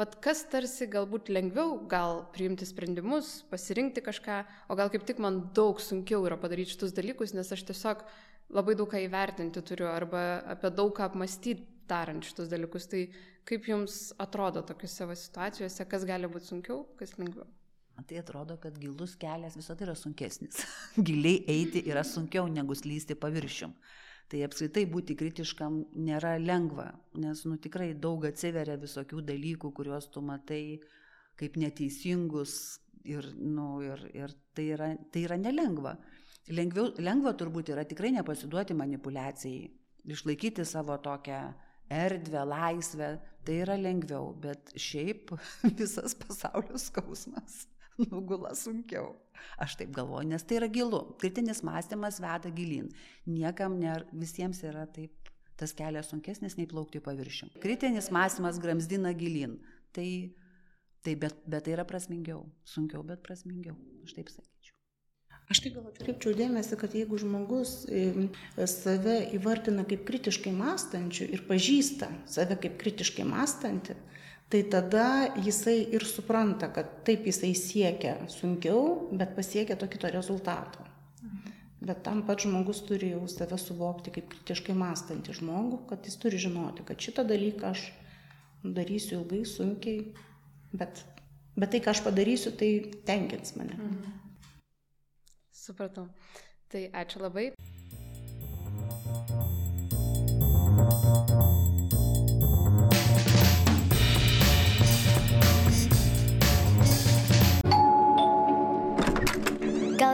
[0.00, 4.38] Vat kas tarsi galbūt lengviau, gal priimti sprendimus, pasirinkti kažką,
[4.72, 8.02] o gal kaip tik man daug sunkiau yra padaryti šitus dalykus, nes aš tiesiog
[8.56, 12.88] labai daug ką įvertinti turiu arba apie daug ką apmastyti darant šitus dalykus.
[12.90, 13.04] Tai
[13.48, 17.46] kaip jums atrodo tokiuose situacijose, kas gali būti sunkiau, kas lengviau?
[18.02, 20.64] Man tai atrodo, kad gilus kelias visada yra sunkesnis.
[21.06, 23.76] Giliai eiti yra sunkiau negu slysti paviršium.
[24.26, 25.76] Tai apskritai būti kritiškam
[26.08, 26.88] nėra lengva,
[27.22, 30.80] nes nu, tikrai daug atsiveria visokių dalykų, kuriuos tu matai
[31.38, 32.56] kaip neteisingus
[33.06, 35.94] ir, nu, ir, ir tai, yra, tai yra nelengva.
[36.50, 39.68] Lengviau, lengva turbūt yra tikrai nepasiduoti manipulacijai,
[40.10, 41.44] išlaikyti savo tokią
[42.02, 43.14] erdvę, laisvę,
[43.46, 45.36] tai yra lengviau, bet šiaip
[45.78, 47.68] visas pasaulio skausmas
[48.10, 49.12] nugula sunkiau.
[49.62, 51.02] Aš taip galvoju, nes tai yra gilu.
[51.20, 52.92] Kritinis mąstymas veda gilin.
[53.26, 57.52] Niekam nėra, visiems yra taip tas kelias sunkesnis nei plaukti paviršium.
[57.62, 59.58] Kritinis mąstymas gramzdina gilin.
[59.92, 60.08] Tai,
[61.04, 62.46] tai bet, bet tai yra prasmingiau.
[62.68, 63.76] Sunkiau, bet prasmingiau.
[64.06, 64.78] Aš taip sakyčiau.
[65.50, 67.82] Aš tai gal atkreipčiau dėmesį, kad jeigu žmogus
[68.70, 73.98] save įvardina kaip kritiškai mąstančių ir pažįsta save kaip kritiškai mąstantį,
[74.52, 80.84] tai tada jisai ir supranta, kad taip jisai siekia sunkiau, bet pasiekia to kito rezultato.
[81.82, 86.38] Bet tam pat žmogus turi jau save suvokti kaip kritiškai mąstantį žmogų, kad jis turi
[86.38, 87.88] žinoti, kad šitą dalyką aš
[88.62, 90.04] darysiu ilgai, sunkiai,
[90.70, 91.02] bet,
[91.56, 92.70] bet tai, ką aš padarysiu, tai
[93.08, 93.74] tenkins mane.
[93.74, 94.14] Mhm.
[95.62, 96.06] Supratau.
[96.70, 97.50] Tai ačiū labai.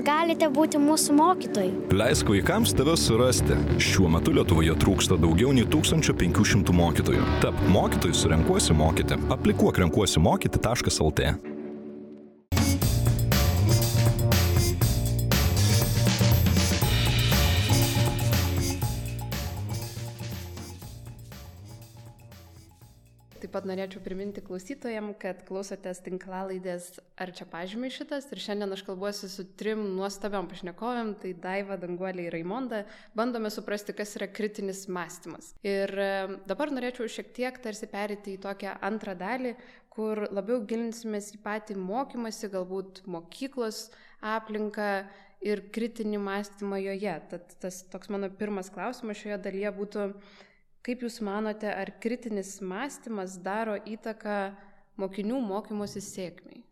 [0.05, 1.73] Galite būti mūsų mokytojai.
[1.99, 3.59] Leisk vaikams tave surasti.
[3.83, 7.29] Šiuo metu Lietuvoje trūksta daugiau nei 1500 mokytojų.
[7.45, 9.21] Tap mokytojus renkuosi mokyti.
[9.35, 11.58] Aplikuok renkuosi mokyti.lt.
[23.49, 28.83] Taip pat norėčiau priminti klausytojams, kad klausotės tinklalaidės Ar čia pažymai šitas ir šiandien aš
[28.87, 32.85] kalbuosi su trim nuostabiam pašnekovėm, tai Daiva, Danguolė ir Raimonda,
[33.19, 35.49] bandome suprasti, kas yra kritinis mąstymas.
[35.67, 36.11] Ir e,
[36.47, 39.57] dabar norėčiau šiek tiek tarsi perėti į tokią antrą dalį,
[39.91, 43.89] kur labiau gilinsimės į patį mokymasi, galbūt mokyklos
[44.23, 44.93] aplinką
[45.43, 47.17] ir kritinį mąstymą joje.
[47.33, 50.07] Tad tas toks mano pirmas klausimas šioje dalyje būtų,
[50.89, 54.37] Kaip Jūs manote, ar kritinis mąstymas daro įtaką
[54.97, 56.63] mokinių mokymosi sėkmiai?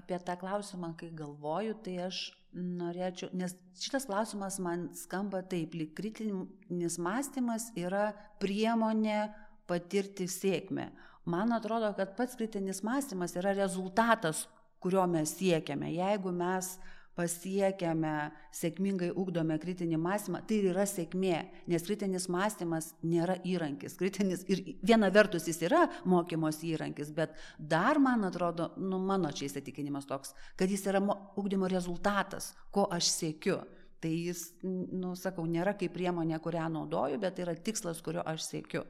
[0.00, 2.22] Apie tą klausimą, kai galvoju, tai aš
[2.56, 8.08] norėčiau, nes šitas klausimas man skamba taip, lyg kritinis mąstymas yra
[8.40, 9.26] priemonė
[9.68, 10.88] patirti sėkmę.
[11.28, 14.46] Man atrodo, kad pats kritinis mąstymas yra rezultatas,
[14.80, 15.92] kurio mes siekiame.
[15.92, 21.38] Jeigu mes uh, pasiekiame, sėkmingai ugdome kritinį mąstymą, tai yra sėkmė,
[21.72, 23.96] nes kritinis mąstymas nėra įrankis.
[23.96, 29.48] Kritinis ir viena vertus jis yra mokymos įrankis, bet dar man atrodo, nu mano čia
[29.48, 31.00] įsitikinimas toks, kad jis yra
[31.40, 33.62] ugdymo rezultatas, ko aš siekiu.
[33.96, 38.44] Tai jis, nu, sakau, nėra kaip priemonė, kurią naudoju, bet tai yra tikslas, kurio aš
[38.44, 38.84] siekiu.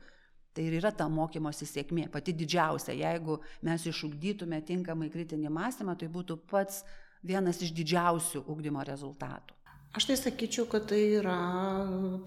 [0.57, 2.95] Tai ir yra ta mokymosi sėkmė, pati didžiausia.
[2.97, 6.83] Jeigu mes išugdytume tinkamai kritinį mąstymą, tai būtų pats
[7.27, 9.57] vienas iš didžiausių ugdymo rezultatų.
[9.97, 11.37] Aš tai sakyčiau, kad tai yra,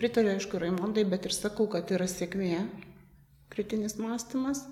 [0.02, 2.64] pritariu aišku Raimondai, bet ir sakau, kad yra sėkmė,
[3.54, 4.64] kritinis mąstymas,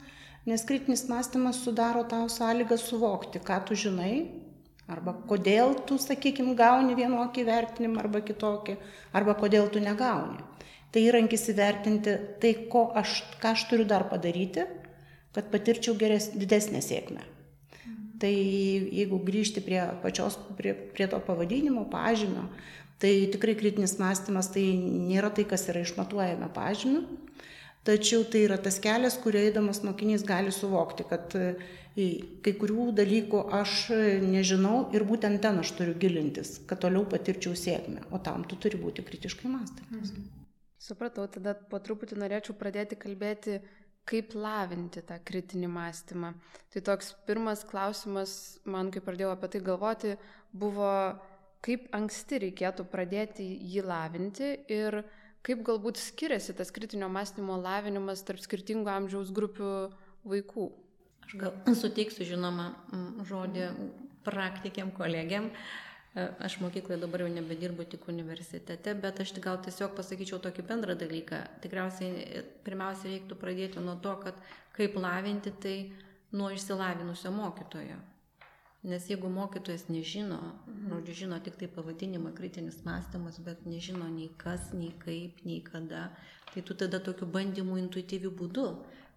[0.50, 4.16] nes kritinis mąstymas sudaro tau sąlygą suvokti, ką tu žinai,
[4.90, 8.78] arba kodėl tu, sakykime, gauni vienokį vertinimą arba kitokį,
[9.14, 10.42] arba kodėl tu negauni.
[10.90, 12.56] Tai įrankis įvertinti tai,
[12.98, 14.66] aš, ką aš turiu dar padaryti,
[15.36, 17.22] kad patirčiau geres, didesnę sėkmę.
[18.22, 22.48] Tai jeigu grįžti prie pačios, prie, prie to pavadinimo, pažymio,
[23.02, 27.04] tai tikrai kritinis mąstymas tai nėra tai, kas yra išmatuojama pažymiu,
[27.86, 31.52] tačiau tai yra tas kelias, kurio eidamas mokinys gali suvokti, kad e,
[32.46, 33.78] kai kurių dalykų aš
[34.26, 38.82] nežinau ir būtent ten aš turiu gilintis, kad toliau patirčiau sėkmę, o tam tu turi
[38.82, 40.14] būti kritiškai mąstymas.
[40.14, 40.28] Mhm.
[40.88, 43.58] Supratau, tada po truputį norėčiau pradėti kalbėti
[44.08, 46.34] kaip lavinti tą kritinį mąstymą.
[46.74, 48.32] Tai toks pirmas klausimas,
[48.66, 50.16] man kai pradėjau apie tai galvoti,
[50.56, 50.92] buvo,
[51.66, 55.02] kaip anksti reikėtų pradėti jį lavinti ir
[55.48, 59.72] kaip galbūt skiriasi tas kritinio mąstymo lavinimas tarp skirtingų amžiaus grupių
[60.28, 60.70] vaikų.
[61.28, 62.72] Aš gal suteiksiu, žinoma,
[63.28, 63.72] žodį
[64.28, 65.52] praktikiam kolegiam.
[65.52, 65.87] Uh,
[66.18, 71.42] aš mokykloje dabar jau nebedirbu tik universitete, bet aš gal tiesiog pasakyčiau tokį bendrą dalyką.
[71.62, 74.40] Tikriausiai e, pirmiausia reiktų pradėti nuo to, kad
[74.78, 75.76] kaip lavinti tai
[76.32, 78.00] nuo išsilavinusio mokytojo.
[78.88, 80.40] Nes jeigu mokytojas nežino,
[80.88, 86.08] žodžiu, žino tik tai pavadinimą kritinis mąstymas, bet nežino nei kas, nei kaip, nei kada,
[86.54, 88.68] tai tu tada tokiu bandymu intuityviu būdu,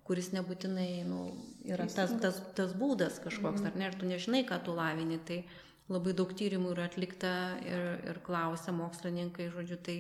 [0.09, 1.21] kuris nebūtinai nu,
[1.69, 3.69] yra tas, tas, tas būdas kažkoks, mhm.
[3.69, 5.45] ar ne, ir tu nežinai, ką tu lavini, tai
[5.91, 7.35] labai daug tyrimų yra atlikta
[7.67, 9.97] ir, ir klausia mokslininkai, žodžiu, tai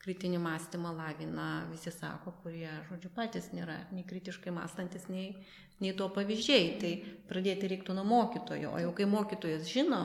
[0.00, 5.34] kritinį mąstymą lavina, visi sako, kurie, žodžiu, patys nėra nei kritiškai mąstantis, nei,
[5.80, 6.68] nei to pavyzdžiai.
[6.80, 6.92] Tai
[7.28, 10.02] pradėti reiktų nuo mokytojo, o jau kai mokytojas žino,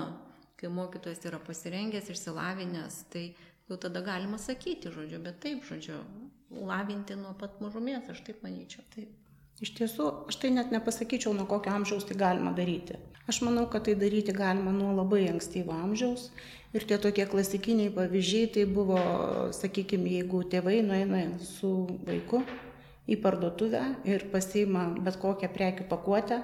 [0.59, 3.29] kai mokytojas yra pasirengęs, išsilavinęs, tai
[3.69, 6.01] jau tada galima sakyti, žodžiu, bet taip, žodžiu,
[6.51, 8.83] lavinti nuo pat mažumės, aš taip manyčiau.
[8.95, 9.24] Taip.
[9.63, 12.97] Iš tiesų, aš tai net nepasakyčiau, nuo kokio amžiaus tai galima daryti.
[13.31, 16.27] Aš manau, kad tai daryti galima nuo labai ankstyvo amžiaus.
[16.75, 18.99] Ir tie tokie klasikiniai pavyzdžiai, tai buvo,
[19.55, 21.71] sakykime, jeigu tėvai nueina su
[22.03, 22.41] vaiku
[23.07, 26.41] į parduotuvę ir pasiima bet kokią prekių pakuotę,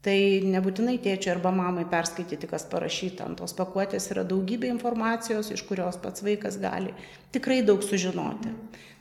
[0.00, 0.16] tai
[0.48, 6.00] nebūtinai tėčiui arba mamai perskaityti, kas parašyta ant tos pakuotės, yra daugybė informacijos, iš kurios
[6.00, 6.94] pats vaikas gali
[7.36, 8.54] tikrai daug sužinoti.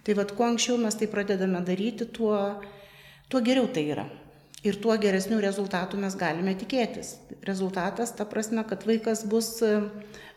[0.03, 2.35] Tai vad, kuo anksčiau mes tai pradedame daryti, tuo
[3.29, 4.05] tuo geriau tai yra.
[4.59, 7.13] Ir tuo geresnių rezultatų mes galime tikėtis.
[7.47, 9.69] Rezultatas ta prasme, kad vaikas bus e,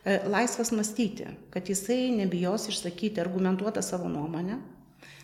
[0.06, 4.60] e, laisvas mąstyti, kad jisai nebijos išsakyti argumentuotą savo nuomonę,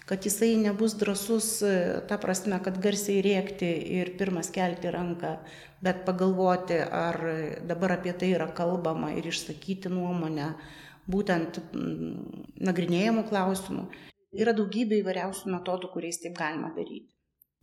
[0.08, 1.76] kad jisai nebus drasus, e,
[2.10, 3.68] ta prasme, kad garsiai rėkti
[4.00, 5.36] ir pirmas kelti ranką,
[5.84, 7.20] bet pagalvoti, ar
[7.70, 10.48] dabar apie tai yra kalbama ir išsakyti nuomonę,
[11.06, 11.60] būtent
[12.66, 13.86] nagrinėjimų klausimų.
[14.42, 17.17] Yra daugybė įvairiausių metodų, kuriais taip galima daryti.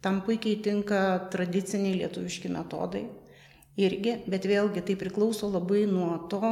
[0.05, 0.99] Tam puikiai tinka
[1.33, 3.07] tradiciniai lietuviški metodai.
[3.75, 6.51] irgi, bet vėlgi tai priklauso labai nuo to,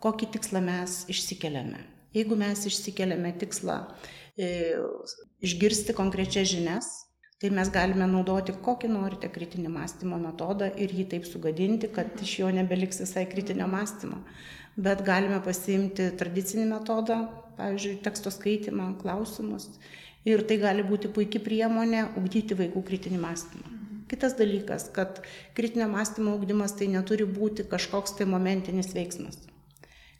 [0.00, 1.82] kokį tikslą mes išsikeliame.
[2.16, 3.76] Jeigu mes išsikeliame tikslą
[4.36, 4.48] e,
[5.44, 6.88] išgirsti konkrečias žinias,
[7.42, 12.38] tai mes galime naudoti kokį norite kritinį mąstymo metodą ir jį taip sugadinti, kad iš
[12.42, 14.22] jo nebeliks visai kritinio mąstymo.
[14.78, 17.18] Bet galime pasiimti tradicinį metodą,
[17.58, 19.68] pavyzdžiui, teksto skaitimą, klausimus.
[20.28, 23.78] Ir tai gali būti puikia priemonė ugdyti vaikų kritinį mąstymą.
[24.12, 25.22] Kitas dalykas, kad
[25.56, 29.38] kritinio mąstymo ugdymas tai neturi būti kažkoks tai momentinis veiksmas.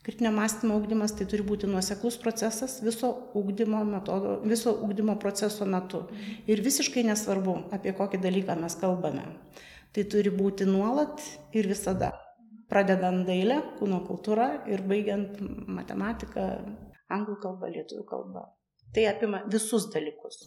[0.03, 6.01] Kritinio mąstymo ugdymas tai turi būti nuoseklus procesas viso ugdymo, metodo, viso ugdymo proceso metu.
[6.51, 9.23] Ir visiškai nesvarbu, apie kokį dalyką mes kalbame.
[9.95, 11.23] Tai turi būti nuolat
[11.55, 12.11] ir visada.
[12.73, 15.39] Pradedant dailę, kūno kultūrą ir baigiant
[15.79, 16.49] matematiką,
[17.13, 18.47] anglų kalbą, lietuvių kalbą.
[18.93, 20.39] Tai apima visus dalykus.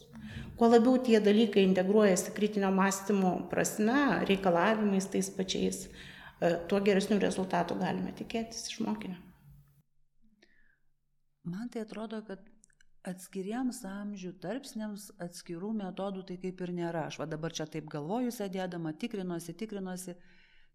[0.57, 7.77] Kuo labiau tie dalykai integruojasi kritinio mąstymo prasme, reikalavimais tais pačiais, e, tuo geresnių rezultatų
[7.83, 9.19] galime tikėtis iš mokinio.
[11.47, 12.47] Man tai atrodo, kad
[13.07, 17.07] atskiriems amžių tarpsniams atskirų metodų tai kaip ir nėra.
[17.11, 20.17] Aš va dabar čia taip galvoju, sėdėdama, tikrinuosi, tikrinuosi.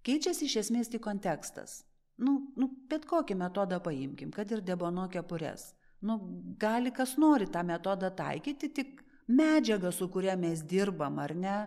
[0.08, 1.82] Keičiasi iš esmės tik kontekstas.
[2.22, 5.72] Nu, nu, bet kokį metodą paimkim, kad ir debono kepurės.
[6.02, 6.18] Nu,
[6.60, 11.58] gali kas nori tą metodą taikyti, tik medžiaga, su kuria mes dirbam, ar ne,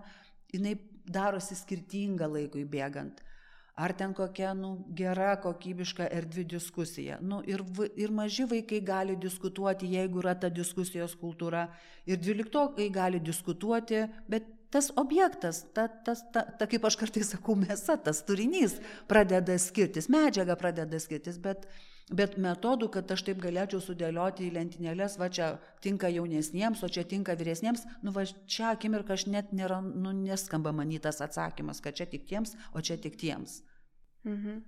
[0.52, 3.22] jinai darosi skirtinga laikui bėgant.
[3.74, 7.18] Ar ten kokia nu gera kokybiška erdvi diskusija.
[7.20, 7.64] Nu ir
[7.98, 11.66] ir maži vaikai gali diskutuoti jeigu yra ta diskusijos kultūra.
[12.06, 17.54] Ir dvyliktokai gali diskutuoti bet tas objektas ta tas ta ta kaip aš kartais sakau
[17.58, 18.78] mėsa tas turinys
[19.10, 21.66] pradeda skirtis medžiaga pradeda skirtis bet
[22.12, 27.04] bet metodų kad aš taip galėčiau sudėlioti į lentynėles va čia tinka jaunesniems o čia
[27.08, 31.80] tinka vyresniems nu va šią akimirką aš net nėra nu neskamba man į tas atsakymas
[31.80, 33.62] kad čia tik tiems o čia tik tiems.
[34.24, 34.62] Mhm.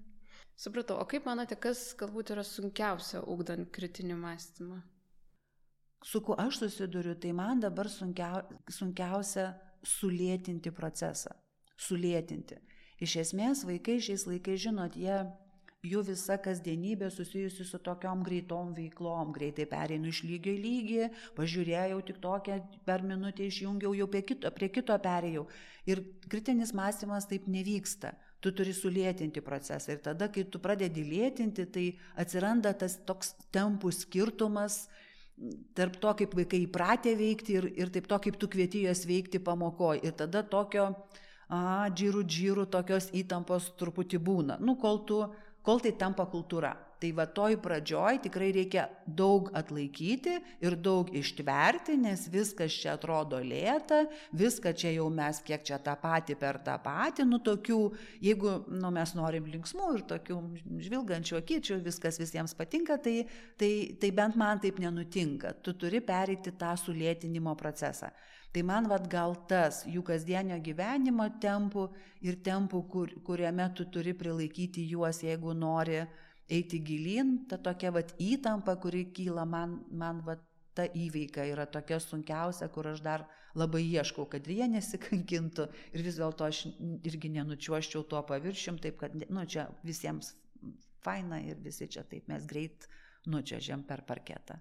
[0.57, 1.01] supratau.
[1.01, 4.81] O kaip manote kas galbūt yra sunkiausia ugdant kritinį mąstymą?
[6.05, 11.35] Su kuo aš susiduriu tai man dabar sunkiau, sunkiausia sulėtinti procesą.
[11.77, 12.57] Sulėtinti.
[13.01, 15.19] Iš esmės vaikai šiais laikais žinot jie
[15.93, 19.33] jų visa kasdienybė susijusi su tokiom greitom veiklom.
[19.37, 24.53] Greitai pereinu iš lygio į lygį, pažiūrėjau tik tokią per minutę išjungiau, jau prie kito,
[24.57, 25.47] prie kito perėjau.
[25.87, 28.17] Ir kritinis mąstymas taip nevyksta.
[28.45, 29.95] Tu turi sulėtinti procesą.
[29.95, 31.87] Ir tada, kai tu pradedi lėtinti, tai
[32.21, 34.85] atsiranda tas toks tempų skirtumas
[35.77, 39.41] tarp to, kaip vaikai įpratę veikti ir, ir taip to, kaip tu kvieti juos veikti
[39.45, 40.03] pamokoje.
[40.09, 40.89] Ir tada tokio,
[41.49, 44.57] a, džirų, džirų, tokios įtampos truputį būna.
[44.65, 45.21] Nu, kol tu
[45.67, 46.71] kol tai tampa kultūra.
[46.97, 53.37] Tai va toj pradžioj tikrai reikia daug atlaikyti ir daug ištverti, nes viskas čia atrodo
[53.45, 57.81] lėta, viską čia jau mes kiek čia tą patį per tą patį, nu tokių,
[58.25, 60.39] jeigu nu, mes norim linksmų ir tokių
[60.87, 63.19] žvilgančių akyčių, viskas visiems patinka, tai,
[63.61, 65.53] tai, tai bent man taip nenutinka.
[65.61, 68.09] Tu turi pereiti tą sulėtinimo procesą.
[68.57, 71.91] Tai man vad gal tas jų kasdienio gyvenimo tempų
[72.25, 76.07] ir tempų, kur, kuriame tu turi prilaikyti juos, jeigu nori
[76.51, 80.45] eiti gilin, ta tokia vad įtampa, kuri kyla man, man vad
[80.77, 83.25] ta įveika yra tokia sunkiausia, kur aš dar
[83.57, 86.67] labai ieškau, kad jie nesikankintų ir vis dėlto aš
[87.09, 90.35] irgi nenučiuoščiau tuo paviršium, taip kad, nu, čia visiems
[91.05, 92.89] faina ir visi čia taip mes greit
[93.27, 94.59] nučiažiam per parketą.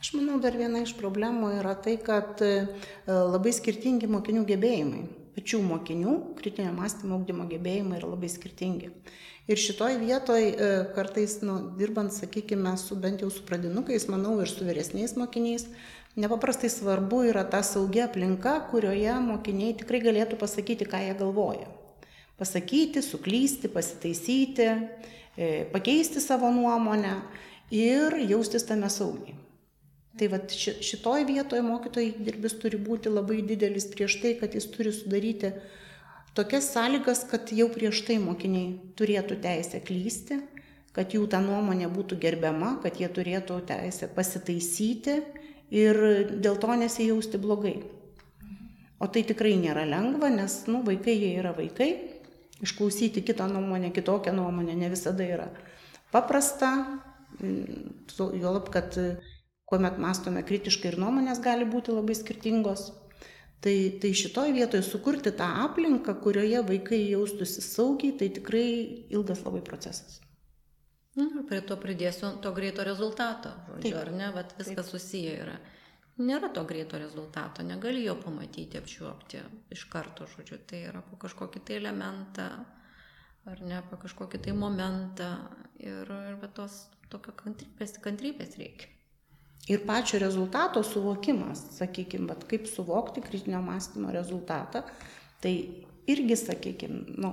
[0.00, 2.66] Aš manau, dar viena iš problemų yra tai, kad e,
[3.08, 5.06] labai skirtingi mokinių gebėjimai.
[5.36, 8.90] Pačių mokinių kritinio mąstymo augdymo gebėjimai yra labai skirtingi.
[9.46, 14.50] Ir šitoj vietoj e, kartais, nu, dirbant, sakykime, su bent jau su pradinukais, manau, ir
[14.50, 15.68] su vyresniais mokiniais,
[16.18, 21.70] nepaprastai svarbu yra ta saugia aplinka, kurioje mokiniai tikrai galėtų pasakyti, ką jie galvoja.
[22.42, 24.66] Pasakyti, suklysti, pasitaisyti,
[25.38, 27.14] e, pakeisti savo nuomonę
[27.70, 29.38] ir jaustis tame saugiai.
[30.18, 34.90] Tai va šitoj vietoje mokytojai dirbis turi būti labai didelis prieš tai, kad jis turi
[34.96, 35.52] sudaryti
[36.36, 40.40] tokias sąlygas, kad jau prieš tai mokiniai turėtų teisę klysti,
[40.96, 45.20] kad jų ta nuomonė būtų gerbiama, kad jie turėtų teisę pasitaisyti
[45.74, 46.02] ir
[46.44, 47.78] dėl to nesijausti blogai.
[49.00, 51.90] O tai tikrai nėra lengva, nes nu, vaikai jie yra vaikai,
[52.64, 55.50] išklausyti kitą nuomonę, kitokią nuomonę ne visada yra
[56.12, 56.70] paprasta,
[58.18, 58.96] juolab, kad
[59.68, 62.88] kuomet mąstome kritiškai ir nuomonės gali būti labai skirtingos.
[63.64, 68.68] Tai, tai šitoj vietoje sukurti tą aplinką, kurioje vaikai jaustųsi saugiai, tai tikrai
[69.16, 70.20] ilgas labai procesas.
[71.16, 74.00] Na, prie to pridėsiu to greito rezultato, žodžiu, Taip.
[74.02, 74.92] ar ne, bet viskas Taip.
[74.92, 75.56] susiję yra.
[76.16, 79.40] Nėra to greito rezultato, negali jo pamatyti, apčiuopti
[79.72, 82.46] iš karto, žodžiu, tai yra po kažkokį tai elementą,
[83.48, 85.30] ar ne apie kažkokį tai momentą.
[85.80, 88.95] Ir, ir tos tokio kantrybės, kantrybės reikia.
[89.66, 94.84] Ir pačio rezultato suvokimas, sakykime, bet kaip suvokti kritinio mąstymo rezultatą,
[95.42, 95.54] tai
[96.06, 97.32] irgi, sakykime, nu,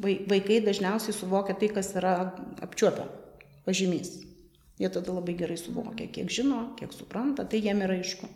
[0.00, 2.14] vaikai dažniausiai suvokia tai, kas yra
[2.64, 3.04] apčiuopia,
[3.66, 4.14] pažymys.
[4.80, 8.30] Jie tada labai gerai suvokia, kiek žino, kiek supranta, tai jiem yra aišku.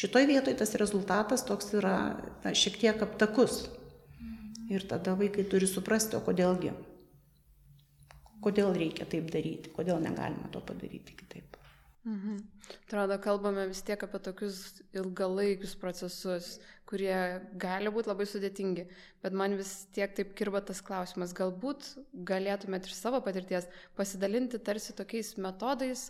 [0.00, 1.94] Šitoj vietoj tas rezultatas toks yra
[2.42, 3.66] na, šiek tiek aptakus.
[4.70, 6.72] Ir tada vaikai turi suprasti, o kodėlgi.
[8.40, 11.49] Kodėl reikia taip daryti, kodėl negalima to padaryti kitaip.
[12.04, 12.36] Mhm.
[12.86, 14.60] Atrodo, kalbame vis tiek apie tokius
[14.96, 16.54] ilgalaikius procesus,
[16.88, 17.12] kurie
[17.60, 18.86] gali būti labai sudėtingi,
[19.20, 21.90] bet man vis tiek taip kirba tas klausimas, galbūt
[22.30, 23.68] galėtumėt iš savo patirties
[24.00, 26.08] pasidalinti tarsi tokiais metodais,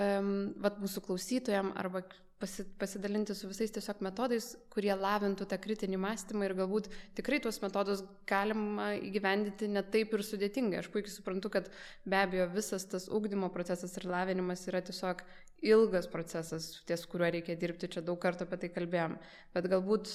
[0.00, 0.30] um,
[0.62, 2.02] vat mūsų klausytojams arba
[2.40, 7.58] pasi, pasidalinti su visais tiesiog metodais, kurie lavintų tą kritinį mąstymą ir galbūt tikrai tuos
[7.64, 10.82] metodus galima įgyvendinti net taip ir sudėtingai.
[10.82, 11.70] Aš puikiai suprantu, kad
[12.04, 15.24] be abejo visas tas ūkdymo procesas ir lavinimas yra tiesiog
[15.64, 19.16] ilgas procesas, ties kuriuo reikia dirbti, čia daug kartų apie tai kalbėjom,
[19.56, 20.12] bet galbūt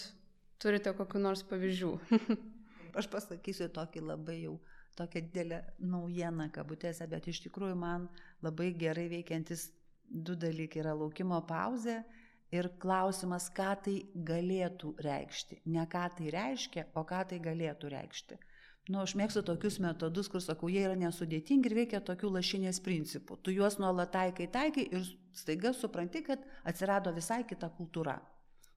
[0.62, 1.96] turite kokiu nors pavyzdžių.
[3.00, 4.60] Aš pasakysiu tokį labai jau
[5.02, 8.08] tokią didelę naujieną kabutėse, bet iš tikrųjų man
[8.46, 9.70] labai gerai veikiantis
[10.12, 12.02] du dalykai yra laukimo pauzė
[12.52, 13.96] ir klausimas, ką tai
[14.28, 15.62] galėtų reikšti.
[15.72, 18.40] Ne ką tai reiškia, o ką tai galėtų reikšti.
[18.90, 23.38] Nu, aš mėgstu tokius metodus, kur sakau, jie yra nesudėtingi ir veikia tokių lašinės principų.
[23.46, 25.06] Tu juos nuolat taikai, taikai ir
[25.38, 28.18] staiga supranti, kad atsirado visai kita kultūra.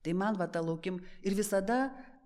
[0.04, 1.78] Tai man va ta laukim ir visada,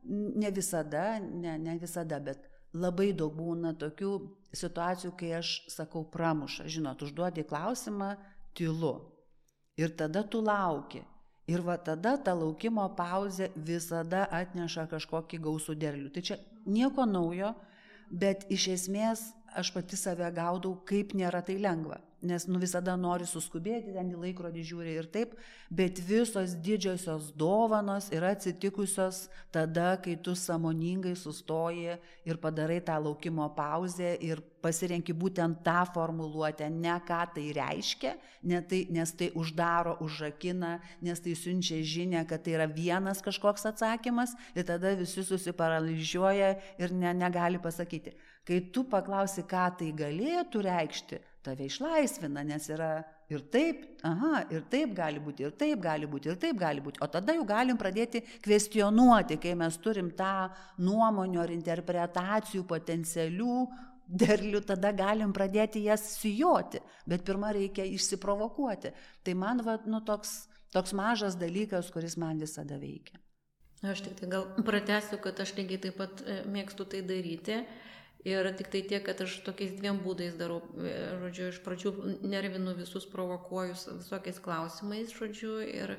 [0.02, 4.12] ne visada, ne, ne visada, bet labai daug būna tokių
[4.56, 6.66] situacijų, kai aš sakau pramuša.
[6.68, 8.16] Žinot, užduodi klausimą,
[8.56, 8.94] tylu.
[9.78, 11.04] Ir tada tu lauki.
[11.48, 16.10] Ir va tada ta laukimo pauzė visada atneša kažkokį gausų derlių.
[16.12, 16.36] Tai čia
[16.68, 17.54] nieko naujo,
[18.10, 19.22] bet iš esmės
[19.58, 24.18] aš pati save gaudau, kaip nėra tai lengva nes nu visada nori suskubėti, ten į
[24.18, 25.36] laikrodį žiūri ir taip,
[25.70, 33.46] bet visos didžiosios dovanos yra atsitikusios tada, kai tu samoningai sustoji ir padarai tą laukimo
[33.54, 38.16] pauzę ir pasirenki būtent tą formuluotę, ne ką tai reiškia,
[38.50, 43.68] ne tai, nes tai uždaro, užrakina, nes tai siunčia žinę, kad tai yra vienas kažkoks
[43.70, 48.16] atsakymas ir tada visi susiparalyžiuoja ir ne, negali pasakyti.
[48.48, 52.92] Kai tu paklausi, ką tai galėtų reikšti, tave išlaisvina, nes yra
[53.28, 57.02] ir taip, aha, ir taip gali būti, ir taip gali būti, ir taip gali būti.
[57.04, 60.48] O tada jau galim pradėti kvestionuoti, kai mes turim tą
[60.80, 63.58] nuomonių ar interpretacijų potencialių
[64.08, 68.94] derlių, tada galim pradėti jas sijoti, bet pirmą reikia išsiprovokuoti.
[69.24, 73.20] Tai man, va, nu, toks, toks mažas dalykas, kuris man visada veikia.
[73.86, 77.60] Aš tik tai gal pratęsiu, kad aš lygiai taip pat e, mėgstu tai daryti.
[78.26, 81.92] Ir tik tai tiek, kad aš tokiais dviem būdais darau, e, žodžiu, iš pradžių
[82.26, 85.94] nervinu visus, provokuoju visokiais klausimais, žodžiu, ir,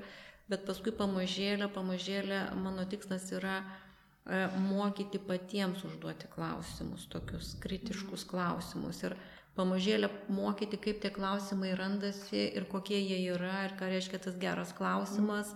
[0.51, 8.99] bet paskui pamažėlę, pamažėlę mano tikslas yra e, mokyti patiems užduoti klausimus, tokius kritiškus klausimus.
[9.07, 9.15] Ir
[9.55, 14.75] pamažėlę mokyti, kaip tie klausimai randasi ir kokie jie yra ir ką reiškia tas geras
[14.75, 15.55] klausimas.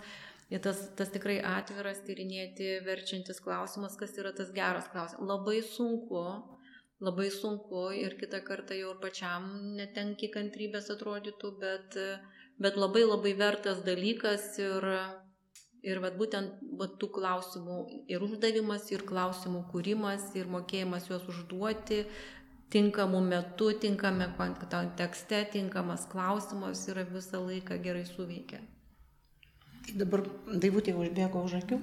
[0.53, 5.27] Ir tas, tas tikrai atviras, tyrinėti, verčiantis klausimas, kas yra tas geras klausimas.
[5.27, 6.23] Labai sunku,
[7.01, 11.97] labai sunku ir kitą kartą jau ir pačiam netenki kantrybės atrodytų, bet,
[12.59, 14.87] bet labai labai vertas dalykas ir,
[15.83, 17.79] ir vat, būtent vat, tų klausimų
[18.13, 22.05] ir uždavimas, ir klausimų kūrimas, ir mokėjimas juos užduoti
[22.73, 28.63] tinkamu metu, tinkame kontekste, tinkamas klausimas yra visą laiką gerai suveikia.
[29.91, 31.79] Dabar daivutė užbėgo už akių.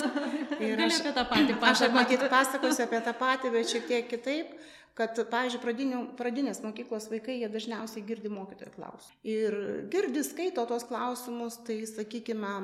[0.62, 1.88] Ir aš apie tą patį pasakosiu.
[1.88, 4.54] Aš matyt pasakosiu apie tą patį, bet šiek tiek kitaip,
[4.98, 9.12] kad, pavyzdžiui, pradinės mokyklos vaikai, jie dažniausiai girdi mokytojų klausimus.
[9.26, 9.58] Ir
[9.92, 12.54] girdi, skaito tos klausimus, tai, sakykime,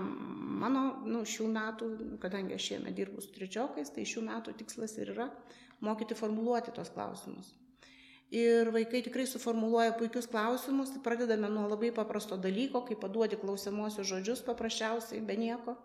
[0.63, 5.17] mano, nu, šių metų, kadangi aš šiame dirbu su trečiokais, tai šių metų tikslas ir
[5.17, 5.33] yra
[5.85, 7.58] mokyti formuluoti tos klausimus
[8.31, 14.09] ir vaikai tikrai suformuluoja puikius klausimus, tai pradedame nuo labai paprasto dalyko, kai paduodi klausimuosius
[14.09, 15.77] žodžius paprasčiausiai, be nieko.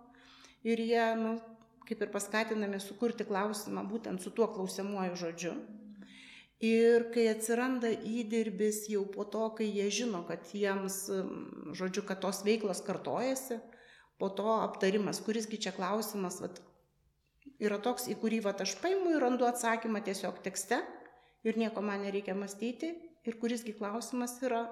[0.63, 1.37] Ir jie, nu,
[1.87, 5.53] kaip ir paskatinami sukurti klausimą būtent su tuo klausimuoju žodžiu.
[6.63, 11.09] Ir kai atsiranda įdirbis jau po to, kai jie žino, kad jiems,
[11.75, 13.59] žodžiu, kad tos veiklos kartojasi,
[14.19, 16.61] po to aptarimas, kurisgi čia klausimas, vat,
[17.59, 20.79] yra toks, į kurį vat, aš paimu ir randu atsakymą tiesiog tekste
[21.43, 22.93] ir nieko man nereikia mąstyti
[23.27, 24.65] ir kurisgi klausimas yra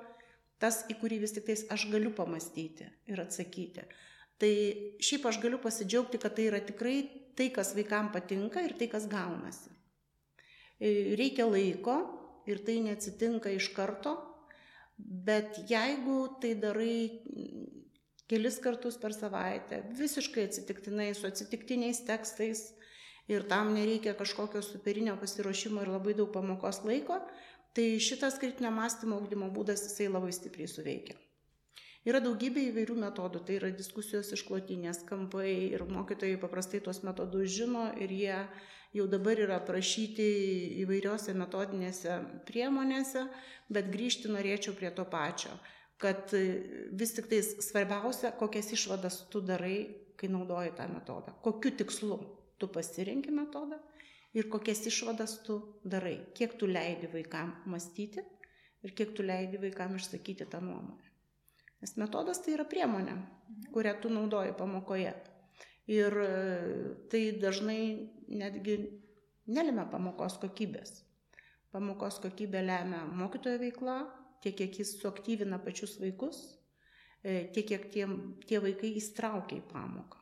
[0.61, 3.85] tas, į kurį vis tik tais aš galiu pamastyti ir atsakyti.
[4.41, 4.53] Tai
[5.03, 6.97] šiaip aš galiu pasidžiaugti, kad tai yra tikrai
[7.37, 9.71] tai, kas vaikam patinka ir tai, kas gaunasi.
[10.81, 11.97] E, reikia laiko
[12.49, 14.15] ir tai neatsitinka iš karto,
[14.97, 17.21] bet jeigu tai darai
[18.31, 22.69] kelis kartus per savaitę, visiškai atsitiktinai, su atsitiktiniais tekstais
[23.31, 27.21] ir tam nereikia kažkokio superinio pasiruošimo ir labai daug pamokos laiko,
[27.73, 31.15] tai šitas kritinio mąstymo ugdymo būdas jisai labai stipriai suveikia.
[32.01, 37.91] Yra daugybė įvairių metodų, tai yra diskusijos išklotinės kampai ir mokytojai paprastai tuos metodus žino
[38.01, 38.37] ir jie
[38.97, 40.25] jau dabar yra aprašyti
[40.81, 42.17] įvairiose metodinėse
[42.49, 43.27] priemonėse,
[43.69, 45.53] bet grįžti norėčiau prie to pačio,
[46.01, 49.77] kad vis tik tais svarbiausia, kokias išvadas tu darai,
[50.17, 52.17] kai naudoji tą metodą, kokiu tikslu
[52.61, 53.81] tu pasirinki metodą
[54.37, 58.23] ir kokias išvadas tu darai, kiek tu leidi vaikam mąstyti
[58.83, 61.11] ir kiek tu leidi vaikam išsakyti tą nuomonę.
[61.81, 63.15] Nes metodas tai yra priemonė,
[63.73, 65.13] kurią tu naudoji pamokoje.
[65.89, 66.33] Ir e,
[67.09, 67.81] tai dažnai
[68.29, 68.75] netgi
[69.49, 71.01] nelime pamokos kokybės.
[71.73, 73.97] Pamokos kokybė lemia mokytojo veikla,
[74.43, 76.43] tiek kiek jis suaktyvina pačius vaikus,
[77.23, 78.07] e, tiek kiek tie,
[78.45, 80.20] tie vaikai įstraukia į pamoką.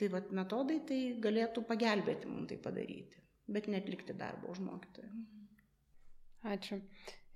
[0.00, 3.20] Tai vad metodai tai galėtų pagelbėti mums tai padaryti,
[3.52, 5.10] bet netlikti darbo už mokytoją.
[6.48, 6.80] Ačiū.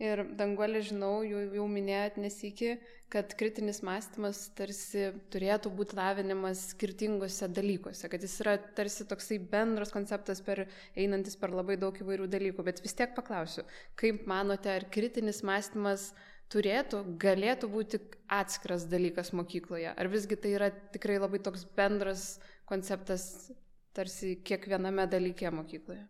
[0.02, 2.70] Ir danguolė, žinau, jau, jau minėjot nesikį,
[3.14, 9.94] kad kritinis mąstymas tarsi turėtų būti lavinimas skirtingose dalykuose, kad jis yra tarsi toksai bendras
[9.94, 10.64] konceptas per
[10.98, 12.66] einantis per labai daug įvairių dalykų.
[12.66, 13.62] Bet vis tiek paklausiu,
[14.00, 16.10] kaip manote, ar kritinis mąstymas
[16.50, 18.02] turėtų, galėtų būti
[18.34, 19.94] atskiras dalykas mokykloje?
[19.94, 23.50] Ar visgi tai yra tikrai labai toks bendras konceptas
[23.94, 26.06] tarsi kiekviename dalyke mokykloje?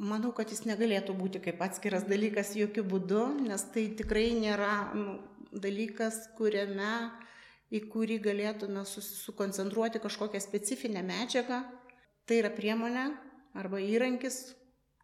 [0.00, 5.18] Manau, kad jis negalėtų būti kaip atskiras dalykas jokių būdų, nes tai tikrai nėra nu,
[5.52, 7.10] dalykas, kuriame,
[7.68, 11.60] į kurį galėtume susikoncentruoti kažkokią specifinę medžiagą.
[12.24, 13.10] Tai yra priemonė
[13.60, 14.54] arba įrankis,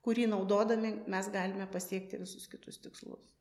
[0.06, 3.34] kurį naudodami mes galime pasiekti visus kitus tikslus.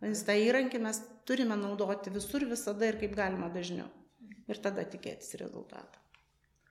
[0.00, 3.86] Vadinasi, tą įrankį mes turime naudoti visur, visada ir kaip galima dažniau.
[4.50, 6.05] Ir tada tikėtis rezultatą.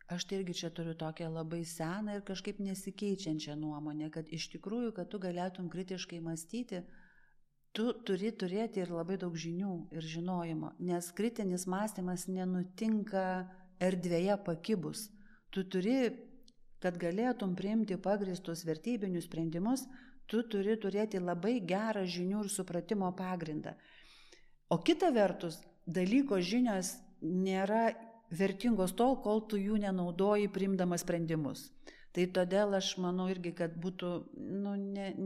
[0.05, 4.91] Aš tai irgi čia turiu tokią labai seną ir kažkaip nesikeičiančią nuomonę, kad iš tikrųjų,
[4.93, 6.83] kad tu galėtum kritiškai mąstyti,
[7.73, 13.25] tu turi turėti ir labai daug žinių ir žinojimo, nes kritinis mąstymas nenutinka
[13.81, 15.07] erdvėje pakibus.
[15.49, 15.97] Tu turi,
[16.85, 19.87] kad galėtum priimti pagristus vertybinius sprendimus,
[20.29, 23.73] tu turi turėti labai gerą žinių ir supratimo pagrindą.
[24.69, 27.89] O kita vertus, dalyko žinios nėra
[28.39, 31.69] vertingos tol, kol tu jų nenaudoji primdamas sprendimus.
[32.15, 34.09] Tai todėl aš manau irgi, kad būtų
[34.63, 34.75] nu,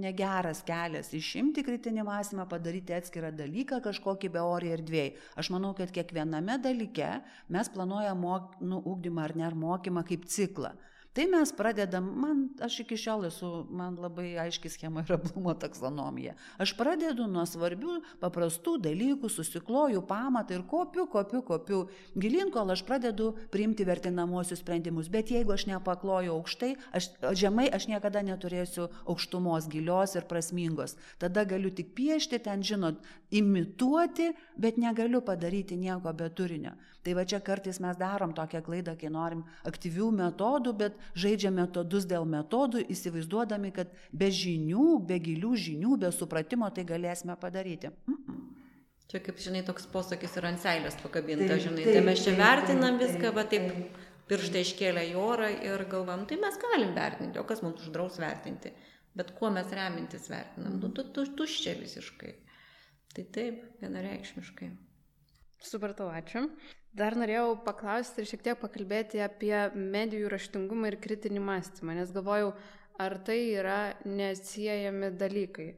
[0.02, 5.12] negeras ne kelias išimti kritinį mąstymą, padaryti atskirą dalyką kažkokį beorį erdvėjai.
[5.38, 7.12] Aš manau, kad kiekviename dalyke
[7.54, 10.74] mes planuojam mok, nu, ugdymą ar ne ar mokymą kaip ciklą.
[11.14, 16.36] Tai mes pradedam, man, aš iki šiol esu, man labai aiški schema yra Blumo taksonomija.
[16.62, 21.80] Aš pradedu nuo svarbių, paprastų dalykų, susikloju pamatą ir kopiu, kopiu, kopiu.
[22.14, 25.10] Gilin, kol aš pradedu priimti vertinamosius sprendimus.
[25.10, 27.10] Bet jeigu aš nepakloju aukštai, aš,
[27.42, 30.94] žemai, aš niekada neturėsiu aukštumos gilios ir prasmingos.
[31.18, 33.02] Tada galiu tik piešti, ten, žinot,
[33.34, 34.30] imituoti,
[34.62, 36.78] bet negaliu padaryti nieko be turinio.
[37.10, 42.04] Tai va čia kartais mes darom tokią klaidą, kai norim aktyvių metodų, bet žaidžia metodus
[42.06, 47.90] dėl metodų, įsivaizduodami, kad be žinių, be gilių žinių, be supratimo tai galėsime padaryti.
[48.06, 48.44] Mm -mm.
[49.10, 52.30] Čia kaip, žinai, toks posakis yra ant seilės pakabinta, taip, žinai, taip, tai mes čia
[52.30, 53.72] taip, vertinam taip, viską, va taip
[54.30, 58.70] pirštai iškėlė į orą ir galvam, tai mes galim vertinti, o kas mums uždraus vertinti.
[59.18, 60.78] Bet kuo mes remintis vertinam?
[60.78, 62.36] Nu, tu, tu, tuščia visiškai.
[63.16, 64.70] Tai taip, vienareikšmiškai.
[65.72, 66.46] Supratau, ačiū.
[66.98, 72.56] Dar norėjau paklausti ir šiek tiek pakalbėti apie medijų raštingumą ir kritinį mąstymą, nes galvojau,
[73.00, 75.70] ar tai yra neatsiejami dalykai.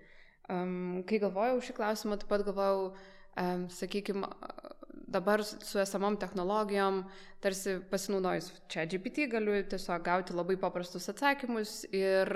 [0.51, 2.93] Um, kai galvojau šį klausimą, taip pat galvojau,
[3.39, 4.29] um, sakykime,
[5.11, 7.03] dabar su esamom technologijom,
[7.41, 12.29] tarsi pasinaudojus čia GPT galiu tiesiog gauti labai paprastus atsakymus ir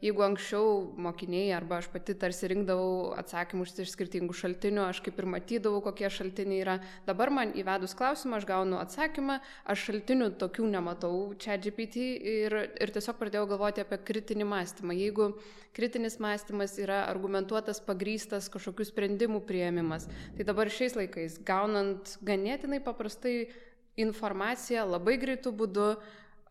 [0.00, 0.70] jeigu anksčiau
[1.06, 6.08] mokiniai arba aš pati tarsi rinkdavau atsakymus iš skirtingų šaltinių, aš kaip ir matydavau, kokie
[6.12, 6.78] šaltiniai yra,
[7.08, 9.38] dabar man įvedus klausimą aš gaunu atsakymą,
[9.68, 14.96] aš šaltinių tokių nematau čia GPT ir, ir tiesiog pradėjau galvoti apie kritinį mąstymą.
[14.96, 15.30] Jeigu
[15.76, 23.50] kritinis mąstymas yra argumentuotas, pagrystas kažkokių sprendimų prieimimas, tai dabar šiais laikais gaunant ganėtinai paprastai
[24.00, 25.88] informaciją labai greitų būdų,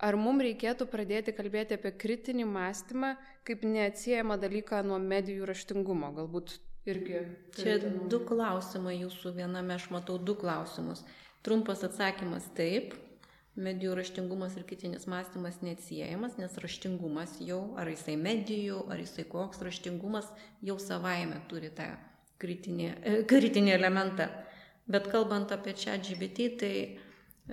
[0.05, 3.15] ar mums reikėtų pradėti kalbėti apie kritinį mąstymą
[3.47, 6.11] kaip neatsiejamą dalyką nuo medijų raštingumo?
[6.17, 6.57] Galbūt
[6.89, 7.23] irgi.
[7.57, 7.79] Čia
[8.09, 11.03] du klausimai jūsų viename, aš matau du klausimus.
[11.45, 12.95] Trumpas atsakymas taip,
[13.55, 19.61] medijų raštingumas ir kritinis mąstymas neatsiejamas, nes raštingumas jau, ar jisai medijų, ar jisai koks
[19.63, 20.27] raštingumas
[20.65, 21.93] jau savaime turi tą
[22.41, 24.27] kritinį, e, kritinį elementą.
[24.91, 26.73] Bet kalbant apie čia GBT, tai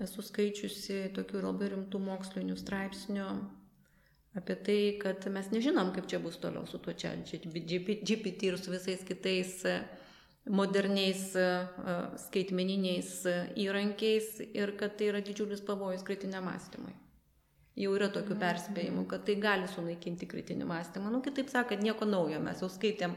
[0.00, 3.26] esu skaičiusi tokių labai rimtų mokslinių straipsnių
[4.38, 8.72] apie tai, kad mes nežinom, kaip čia bus toliau su tuo čia GPT ir su
[8.72, 9.60] visais kitais
[10.44, 16.94] moderniais e, e, skaitmeniniais e, įrankiais ir kad tai yra didžiulis pavojus kritiniam mąstymui.
[17.78, 21.12] Jau yra tokių perspėjimų, kad tai gali sunaikinti kritinį mąstymą.
[21.14, 22.40] Nu, kitaip sakant, nieko naujo.
[22.42, 23.14] Mes jau skaitėm,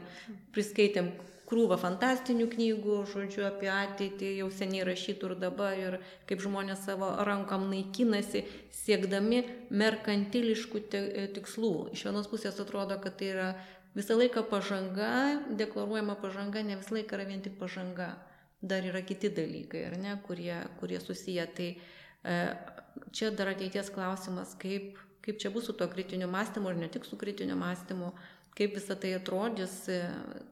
[0.54, 1.10] priskaitėm
[1.46, 7.12] krūvą fantastinių knygų, žodžiu, apie ateitį, jau seniai rašytų ir dabar, ir kaip žmonės savo
[7.28, 8.42] rankom naikinasi,
[8.74, 10.82] siekdami merkantiliškų
[11.36, 11.72] tikslų.
[11.94, 13.48] Iš vienos pusės atrodo, kad tai yra
[13.96, 15.10] visą laiką pažanga,
[15.58, 18.14] deklaruojama pažanga, ne visą laiką yra vien tik pažanga.
[18.66, 21.44] Dar yra kiti dalykai, ar ne, kurie, kurie susiję.
[21.54, 22.36] Tai e,
[23.12, 27.04] čia dar ateities klausimas, kaip, kaip čia bus su tuo kritiniu mąstymu ir ne tik
[27.06, 28.10] su kritiniu mąstymu,
[28.56, 30.00] kaip visą tai atrodys, e,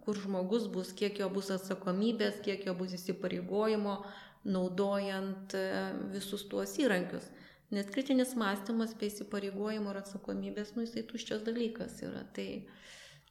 [0.05, 3.97] kur žmogus bus, kiek jo bus atsakomybės, kiek jo bus įsipareigojimo,
[4.45, 5.65] naudojant e,
[6.13, 7.31] visus tuos įrankius.
[7.75, 12.27] Nes kritinis mąstymas be įsipareigojimo ir atsakomybės, nu jisai tuščias dalykas yra.
[12.37, 12.49] Tai,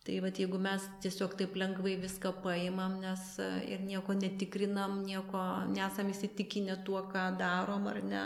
[0.04, 5.44] Tai va, jeigu mes tiesiog taip lengvai viską paimam, nes e, ir nieko netikrinam, nieko
[5.72, 8.26] nesam įsitikinę tuo, ką darom ar ne,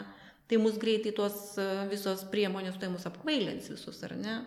[0.50, 1.54] tai mus greitai tos
[1.91, 4.39] visos priemonės tai mus apkvailins visus, ar ne?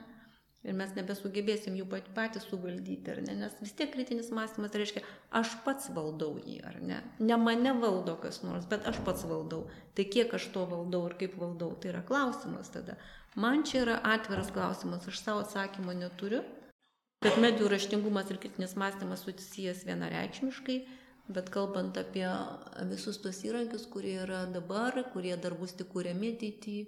[0.61, 3.39] Ir mes nebesugebėsim jų patys suvaldyti, ar ne?
[3.41, 5.01] Nes vis tiek kritinis mąstymas reiškia,
[5.41, 7.01] aš pats valdau jį, ar ne?
[7.25, 9.65] Ne mane valdo kas nors, bet aš pats valdau.
[9.97, 12.99] Tai kiek aš to valdau ir kaip valdau, tai yra klausimas tada.
[13.41, 16.45] Man čia yra atviras klausimas, aš savo atsakymo neturiu
[17.21, 20.77] kad medijų raštingumas ir kritinis mąstymas susijęs vienareikšmiškai,
[21.37, 22.25] bet kalbant apie
[22.89, 26.87] visus tos įrankius, kurie yra dabar, kurie dar bus tik kūriami ateityje,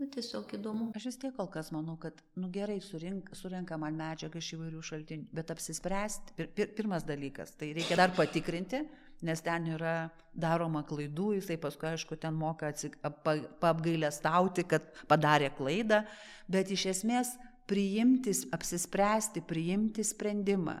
[0.00, 0.88] nu, tiesiog įdomu.
[0.96, 4.82] Aš vis tiek kol kas manau, kad nu, gerai surink, surinka man medžiagą iš įvairių
[4.88, 8.82] šaltinių, bet apsispręsti, pir, pir, pirmas dalykas, tai reikia dar patikrinti,
[9.26, 9.94] nes ten yra
[10.32, 16.02] daroma klaidų, jisai paskui, aišku, ten moka atsik, pa, paapgailę stauti, kad padarė klaidą,
[16.50, 17.34] bet iš esmės
[17.70, 20.80] priimti, apsispręsti, priimti sprendimą.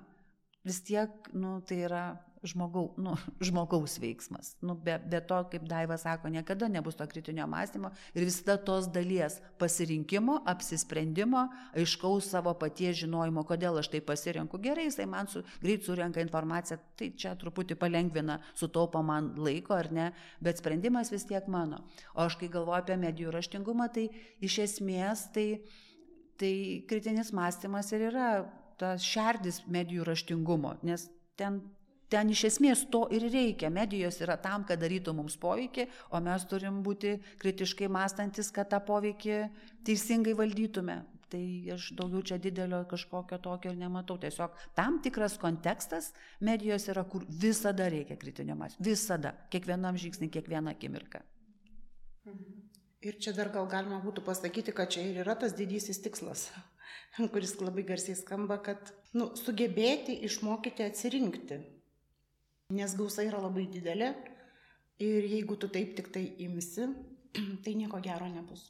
[0.66, 2.04] Vis tiek, nu, tai yra
[2.46, 3.14] žmogau, nu,
[3.46, 4.54] žmogaus veiksmas.
[4.64, 8.88] Nu, be, be to, kaip Daiva sako, niekada nebus to kritinio mąstymo ir visada tos
[8.92, 14.60] dalies pasirinkimo, apsisprendimo, aiškaus savo paties žinojimo, kodėl aš tai pasirenku.
[14.62, 19.90] Gerai, jisai man su, greit surenka informaciją, tai čia truputį palengvina, sutaupo man laiko ar
[19.92, 20.08] ne,
[20.40, 21.84] bet sprendimas vis tiek mano.
[22.14, 24.08] O aš kai galvoju apie medijų raštingumą, tai
[24.40, 25.48] iš esmės tai
[26.40, 28.28] Tai kritinis mąstymas ir yra
[28.80, 31.04] tas šerdis medijų raštingumo, nes
[31.36, 31.58] ten,
[32.10, 33.70] ten iš esmės to ir reikia.
[33.72, 38.82] Medijos yra tam, kad darytų mums poveikį, o mes turim būti kritiškai mąstantis, kad tą
[38.84, 39.40] poveikį
[39.86, 41.00] teisingai valdytume.
[41.30, 41.42] Tai
[41.76, 44.16] aš daugiau čia didelio kažkokio tokio ir nematau.
[44.18, 46.10] Tiesiog tam tikras kontekstas
[46.42, 48.86] medijos yra, kur visada reikia kritinio mąstymo.
[48.88, 49.36] Visada.
[49.54, 51.22] Kiekvienam žingsnį, kiekvieną akimirką.
[52.26, 52.56] Mhm.
[53.00, 56.50] Ir čia dar gal galima būtų pasakyti, kad čia ir yra tas didysis tikslas,
[57.32, 61.62] kuris labai garsiai skamba, kad nu, sugebėti išmokyti atsirinkti.
[62.70, 64.12] Nes gausa yra labai didelė
[65.02, 66.90] ir jeigu tu taip tik tai imsi,
[67.64, 68.68] tai nieko gero nebus.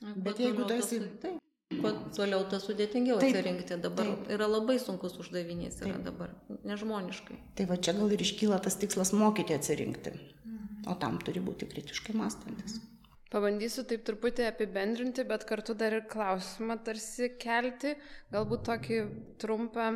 [0.00, 1.00] Bet jeigu tu esi...
[1.22, 1.38] Taip.
[1.70, 3.76] Kuo toliau, to sudėtingiau taip, atsirinkti.
[3.78, 4.30] Dabar taip.
[4.34, 6.06] yra labai sunkus uždavinys, yra taip.
[6.08, 6.32] dabar
[6.66, 7.36] nežmoniškai.
[7.60, 10.16] Tai va čia gal ir iškyla tas tikslas mokyti atsirinkti.
[10.18, 10.88] Mhm.
[10.90, 12.80] O tam turi būti kritiškai mąstantis.
[12.80, 12.90] Mhm.
[13.30, 17.92] Pabandysiu taip truputį apibendrinti, bet kartu dar ir klausimą tarsi kelti,
[18.34, 18.98] galbūt tokį
[19.38, 19.92] trumpą,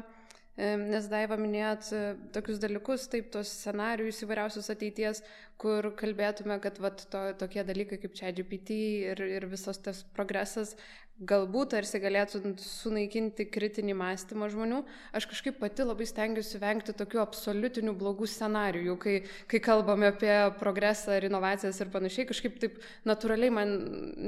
[0.56, 2.02] nes Daiva minėjot e,
[2.34, 5.22] tokius dalykus, taip, tos scenarius įvairiausius ateities,
[5.64, 8.76] kur kalbėtume, kad vat, to, tokie dalykai kaip čia GPT
[9.14, 10.76] ir, ir visas tas progresas
[11.22, 14.80] galbūt tarsi galėtų sunaikinti kritinį mąstymą žmonių,
[15.14, 19.14] aš kažkaip pati labai stengiuosi vengti tokių absoliutinių blogų scenarijų, kai,
[19.50, 23.76] kai kalbame apie progresą ir inovacijas ir panašiai, kažkaip taip natūraliai man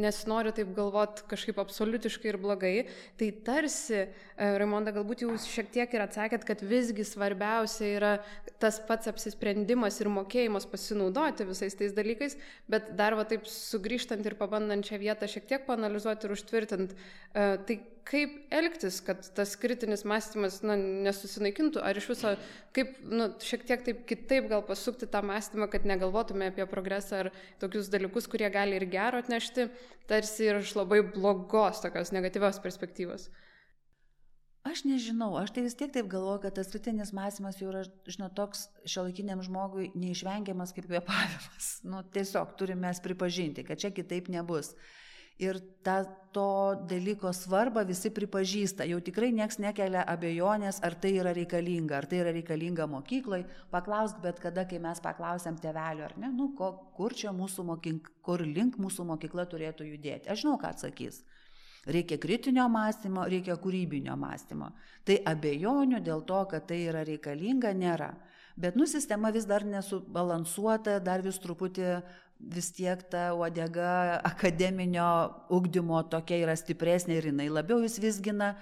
[0.07, 2.74] nesinori taip galvoti kažkaip absoliutiškai ir blogai.
[3.18, 8.14] Tai tarsi, e, Raimonda, galbūt jūs šiek tiek ir atsakėt, kad visgi svarbiausia yra
[8.62, 12.37] tas pats apsisprendimas ir mokėjimas pasinaudoti visais tais dalykais,
[12.70, 17.47] bet dar va taip sugrįžtant ir pabandant šią vietą šiek tiek panalizuoti ir užtvirtinti, e,
[17.68, 22.35] tai kaip elgtis, kad tas kritinis mąstymas na, nesusinaikintų, ar iš viso
[22.77, 27.33] kaip nu, šiek tiek taip kitaip gal pasukti tą mąstymą, kad negalvotume apie progresą ar
[27.62, 29.68] tokius dalykus, kurie gali ir gero atnešti,
[30.07, 33.31] tarsi ir iš labai blogos, tokios negatyvios perspektyvos.
[34.67, 38.33] Aš nežinau, aš tai vis tiek taip galvoju, kad tas kritinis mąstymas jau yra, žinot,
[38.35, 41.73] toks šiuolaikiniam žmogui neišvengiamas kaip kvepavimas.
[41.91, 44.73] Nu, tiesiog turime mes pripažinti, kad čia kitaip nebus.
[45.39, 46.01] Ir ta,
[46.33, 46.49] to
[46.89, 48.89] dalyko svarbą visi pripažįsta.
[48.89, 53.43] Jau tikrai nieks nekelia abejonės, ar tai yra reikalinga, ar tai yra reikalinga mokyklai.
[53.71, 58.17] Paklausk bet kada, kai mes paklausėm tevelių, ar ne, nu, ko, kur čia mūsų mokykla,
[58.27, 60.33] kur link mūsų mokykla turėtų judėti.
[60.33, 61.23] Aš žinau, ką atsakys.
[61.87, 64.72] Reikia kritinio mąstymo, reikia kūrybinio mąstymo.
[65.07, 68.11] Tai abejonių dėl to, kad tai yra reikalinga, nėra.
[68.57, 71.91] Bet nu sistema vis dar nesubalansuota, dar vis truputį
[72.41, 75.09] vis tiek ta uodega akademinio
[75.53, 78.55] ugdymo tokia yra stipresnė ir jinai labiau vis visgina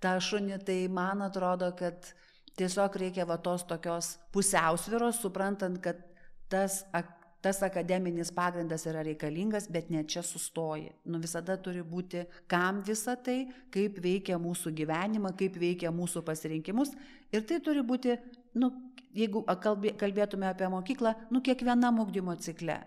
[0.00, 2.12] tą šunį, tai man atrodo, kad
[2.58, 6.00] tiesiog reikia va tos tokios pusiausviros, suprantant, kad
[6.48, 10.90] tas ak tas akademinis pagrindas yra reikalingas, bet ne čia sustoji.
[11.06, 16.94] Nu visada turi būti, kam visa tai, kaip veikia mūsų gyvenimą, kaip veikia mūsų pasirinkimus.
[17.32, 18.18] Ir tai turi būti,
[18.58, 18.72] nu,
[19.14, 22.82] jeigu kalbėtume apie mokyklą, nu kiekvienam ugdymo cikle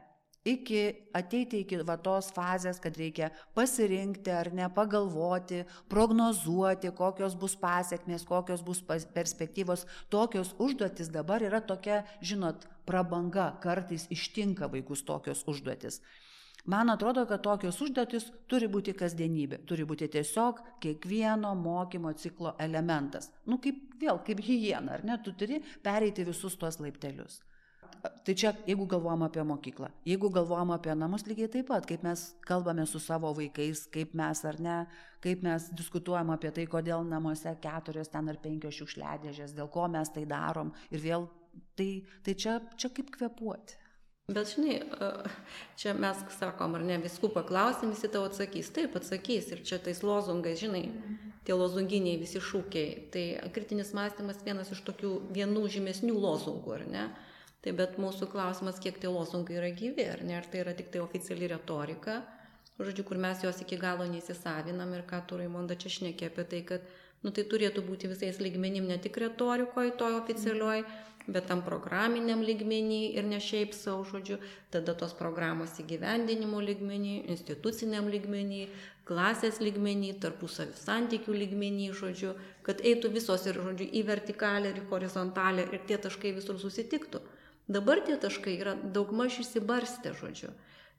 [0.45, 7.55] iki ateiti iki va tos fazės, kad reikia pasirinkti ar ne, pagalvoti, prognozuoti, kokios bus
[7.61, 8.81] pasiekmės, kokios bus
[9.13, 9.85] perspektyvos.
[10.09, 16.01] Tokios užduotis dabar yra tokia, žinot, prabanga, kartais ištinka vaikus tokios užduotis.
[16.69, 23.31] Man atrodo, kad tokios užduotis turi būti kasdienybė, turi būti tiesiog kiekvieno mokymo ciklo elementas.
[23.49, 27.39] Nu kaip vėl, kaip hygiena, ar ne, tu turi pereiti visus tuos laiptelius
[28.25, 32.23] tai čia jeigu galvojam apie mokyklą jeigu galvojam apie namus lygiai taip pat kaip mes
[32.47, 34.77] kalbame su savo vaikais kaip mes ar ne
[35.21, 40.09] kaip mes diskutuojam apie tai kodėl namuose keturios ten ar penkios šiukšliadėžės dėl ko mes
[40.09, 41.29] tai darom ir vėl
[41.79, 41.91] tai
[42.25, 43.81] tai čia čia kaip kvėpuoti
[44.31, 44.77] Bet žinai,
[45.75, 48.69] čia mes sakom, ar ne, viskų paklausim, visi tau atsakys.
[48.75, 49.49] Taip, atsakys.
[49.51, 50.85] Ir čia tais lozungais, žinai,
[51.47, 53.09] tie lozunginiai visi šūkiai.
[53.11, 53.25] Tai
[53.55, 57.05] kritinis mąstymas vienas iš tokių vienų žymesnių lozungų, ar ne?
[57.61, 60.89] Tai bet mūsų klausimas, kiek tie lozungai yra gyvi, ar ne, ar tai yra tik
[60.93, 62.21] tai oficiali retorika,
[62.79, 66.63] žodžiu, kur mes jos iki galo neįsisavinam ir ką tu Raimonda čia šnekė apie tai,
[66.65, 66.87] kad
[67.21, 70.81] nu, tai turėtų būti visais lygmenim, ne tik retorikoje, toj oficialioj,
[71.27, 74.39] bet tam programiniam lygmenį ir ne šiaip savo, žodžiu,
[74.73, 78.63] tada tos programos įgyvendinimo lygmenį, instituciniam lygmenį,
[79.05, 82.33] klasės lygmenį, tarpusavį santykių lygmenį, žodžiu,
[82.65, 87.21] kad eitų visos ir, žodžiu, į vertikalę ir į horizontalę ir tie taškai visur susitiktų.
[87.71, 90.51] Dabar tie taškai yra daugmaž išsibarstę, žodžiu.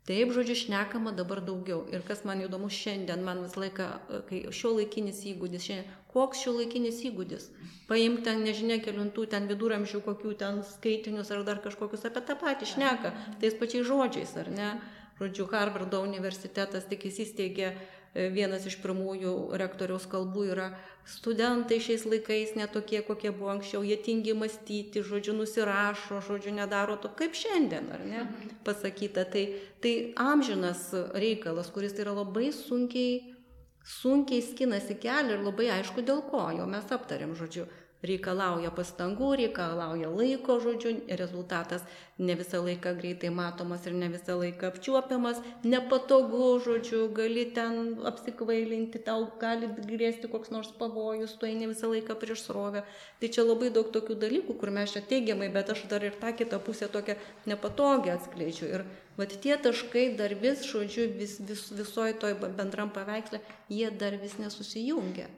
[0.03, 1.85] Taip, žodžiu, šnekama dabar daugiau.
[1.95, 3.87] Ir kas man įdomu šiandien, man visą laiką,
[4.27, 7.47] kai šio laikinis įgūdis, šiandien, koks šio laikinis įgūdis?
[7.87, 12.73] Paimk ten, nežinia, kelintų ten viduramžių, kokių ten skaitinius ar dar kažkokius apie tą patį
[12.75, 14.75] šneka, tais pačiais žodžiais, ar ne?
[15.23, 20.69] Žodžiu, Harvardo universitetas tik įsisteigė E, vienas iš pirmųjų rektoriaus kalbų yra
[21.09, 27.11] studentai šiais laikais netokie, kokie buvo anksčiau, jie tingi mąstyti, žodžiu, nusirašo, žodžiu, nedaro to.
[27.19, 28.27] Kaip šiandien, ar ne,
[28.67, 29.25] pasakyta.
[29.33, 29.45] Tai,
[29.83, 33.35] tai amžinas reikalas, kuris yra labai sunkiai,
[33.83, 37.67] sunkiai skinasi kelią ir labai aišku dėl ko, jo mes aptarėm, žodžiu,
[38.07, 41.85] reikalauja pastangų, reikalauja laiko, žodžiu, rezultatas
[42.19, 49.03] ne visą laiką greitai matomas ir ne visą laiką apčiuopiamas, nepatogu, žodžiu, gali ten apsikvailinti,
[49.07, 52.83] tau gali grėsti koks nors pavojus, tu eini visą laiką prieš srovę.
[53.21, 56.35] Tai čia labai daug tokių dalykų, kur mes čia teigiamai, bet aš dar ir tą
[56.39, 57.19] kitą pusę tokią
[57.51, 58.73] nepatogią atskleidžiu.
[58.73, 58.87] Ir
[59.19, 64.39] vat tie taškai dar vis, žodžiu, vis, vis, visoji toj bendram paveikslė, jie dar vis
[64.43, 65.31] nesusijungia.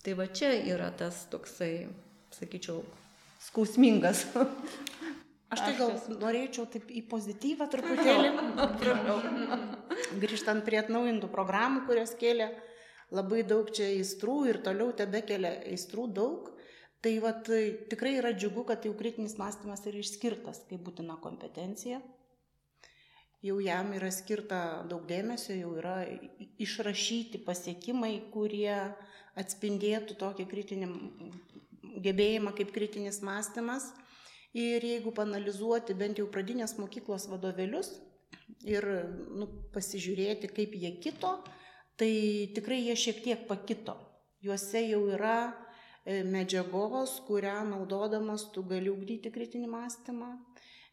[0.00, 1.88] Tai va čia yra tas toksai,
[2.32, 2.80] sakyčiau,
[3.44, 4.24] skausmingas.
[5.50, 8.30] Aš tai gal norėčiau taip į pozityvą truputėlį.
[10.22, 12.48] Grįžtant prie atnaujintų programų, kurias kėlė
[13.10, 16.48] labai daug čia aistrų ir toliau tebe kelia aistrų daug.
[17.00, 17.48] Tai vat,
[17.90, 22.00] tikrai yra džiugu, kad jau kritinis mąstymas yra išskirtas kaip būtina kompetencija.
[23.40, 26.02] Jau jam yra skirta daug dėmesio, jau yra
[26.60, 28.74] išrašyti pasiekimai, kurie
[29.40, 30.88] atspindėtų tokį kritinį
[32.04, 33.88] gebėjimą kaip kritinis mąstymas.
[34.52, 37.92] Ir jeigu panalizuoti bent jau pradinės mokyklos vadovėlius
[38.66, 38.84] ir
[39.38, 41.36] nu, pasižiūrėti, kaip jie kito,
[41.96, 42.12] tai
[42.56, 43.94] tikrai jie šiek tiek pakito.
[44.44, 45.38] Juose jau yra
[46.04, 50.32] e, medžiagos, kurią naudodamas tu gali ugdyti kritinį mąstymą.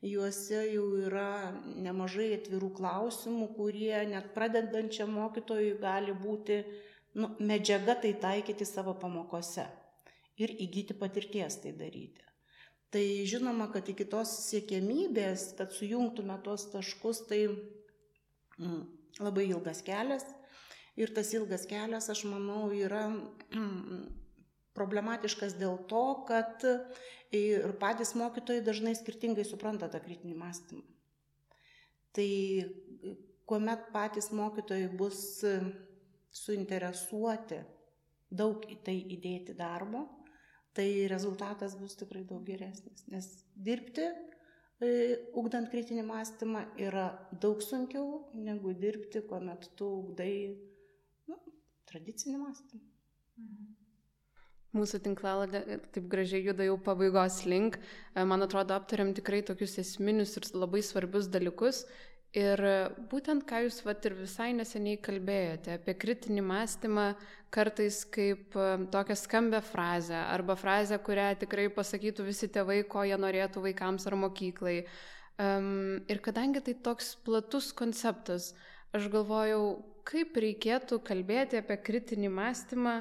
[0.05, 6.59] Juose jau yra nemažai atvirų klausimų, kurie net pradedančiam mokytojui gali būti
[7.17, 9.65] nu, medžiaga tai taikyti savo pamokose
[10.37, 12.21] ir įgyti patirties tai daryti.
[12.93, 18.83] Tai žinoma, kad iki tos siekiamybės, kad sujungtume tuos taškus, tai mm,
[19.19, 20.23] labai ilgas kelias.
[20.97, 24.05] Ir tas ilgas kelias, aš manau, yra mm,
[24.77, 26.63] problematiškas dėl to, kad
[27.35, 30.83] ir patys mokytojai dažnai skirtingai supranta tą kritinį mąstymą.
[32.15, 32.29] Tai
[33.47, 35.19] kuomet patys mokytojai bus
[36.37, 37.59] suinteresuoti
[38.29, 40.03] daug į tai įdėti darbo,
[40.75, 43.05] tai rezultatas bus tikrai daug geresnis.
[43.11, 44.07] Nes dirbti,
[44.83, 44.89] e,
[45.39, 50.35] ugdant kritinį mąstymą, yra daug sunkiau negu dirbti, kuomet tu ugdai
[51.31, 51.39] nu,
[51.89, 52.85] tradicinį mąstymą.
[53.37, 53.76] Mhm.
[54.75, 55.61] Mūsų tinklaladė
[55.95, 57.79] taip gražiai juda jau pabaigos link.
[57.79, 61.85] E, man atrodo, aptariam tikrai tokius esminius ir labai svarbius dalykus.
[62.35, 62.59] Ir
[63.09, 67.05] būtent ką jūs vat ir visai neseniai kalbėjote apie kritinį mąstymą
[67.55, 73.17] kartais kaip e, tokią skambę frazę arba frazę, kurią tikrai pasakytų visi tėvai, ko jie
[73.17, 74.81] norėtų vaikams ar mokyklai.
[75.37, 78.51] Um, ir kadangi tai toks platus konceptas,
[78.91, 82.95] aš galvojau, kaip reikėtų kalbėti apie kritinį mąstymą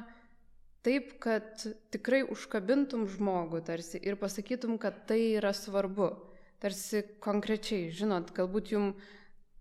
[0.87, 6.13] taip, kad tikrai užkabintum žmogų tarsi ir pasakytum, kad tai yra svarbu.
[6.57, 9.13] Tarsi konkrečiai, žinot, galbūt jums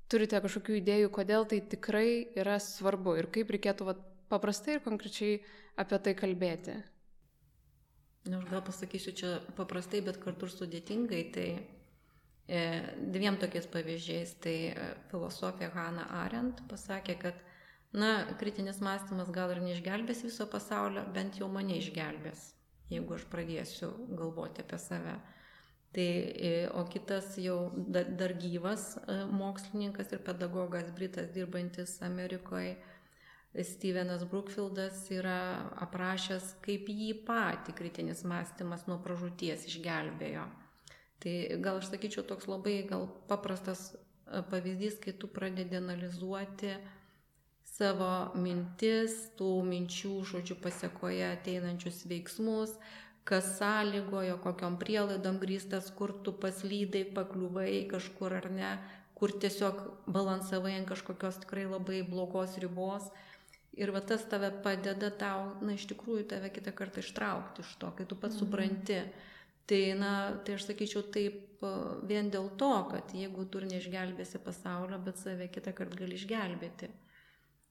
[0.09, 2.09] turite kažkokių idėjų, kodėl tai tikrai
[2.39, 4.03] yra svarbu ir kaip reikėtų vat,
[4.33, 5.41] paprastai ir konkrečiai
[5.77, 6.77] apie tai kalbėti?
[8.27, 11.21] Na, aš gal pasakysiu čia paprastai, bet kartu ir sudėtingai.
[11.35, 12.63] Tai e,
[13.15, 14.33] dviem tokiais pavyzdžiais.
[14.43, 17.46] Tai e, filosofija Hanna Arendt pasakė, kad,
[17.97, 22.51] na, kritinis mąstymas gal ir neišgelbės viso pasaulio, bent jau mane išgelbės,
[22.93, 23.89] jeigu aš pradėsiu
[24.19, 25.17] galvoti apie save.
[25.97, 32.77] Tai, e, o kitas jau dar gyvas e, mokslininkas ir pedagogas Britas dirbantis Amerikoje,
[33.65, 35.39] Stevenas Brookfieldas yra
[35.81, 40.45] aprašęs, kaip jį patį kritinis mąstymas nuo pražūties išgelbėjo.
[41.25, 41.35] Tai
[41.65, 46.77] gal aš sakyčiau toks labai gal paprastas e, pavyzdys, kai tu pradedi analizuoti
[47.77, 48.11] savo
[48.41, 52.77] mintis, tų minčių, žodžių pasiekoje ateinančius veiksmus,
[53.27, 58.73] kas sąlygojo, kokiom prielaidom grįstas, kur tu paslydai, pakliuvai kažkur ar ne,
[59.19, 59.81] kur tiesiog
[60.13, 63.09] balansavai ant kažkokios tikrai labai blogos ribos.
[63.77, 67.91] Ir va tas tave padeda tau, na iš tikrųjų tave kitą kartą ištraukti iš to,
[67.99, 68.45] kai tu pats mhm.
[68.45, 69.01] supranti.
[69.67, 70.13] Tai, na,
[70.47, 71.65] tai aš sakyčiau taip
[72.07, 76.93] vien dėl to, kad jeigu tu neišgelbėsi pasaulio, bet save kitą kartą gali išgelbėti.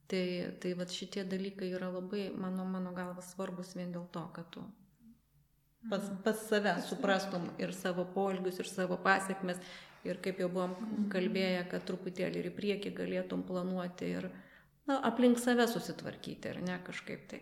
[0.05, 0.25] Tai,
[0.61, 4.61] tai va šitie dalykai yra labai, mano, mano galva, svarbus vien dėl to, kad tu
[5.89, 9.61] pas, pas save suprastum ir savo polgius, ir savo pasiekmes.
[10.05, 10.75] Ir kaip jau buvom
[11.09, 14.27] kalbėję, kad truputėlį ir į priekį galėtum planuoti ir
[14.85, 17.41] na, aplink save susitvarkyti, ar ne kažkaip tai.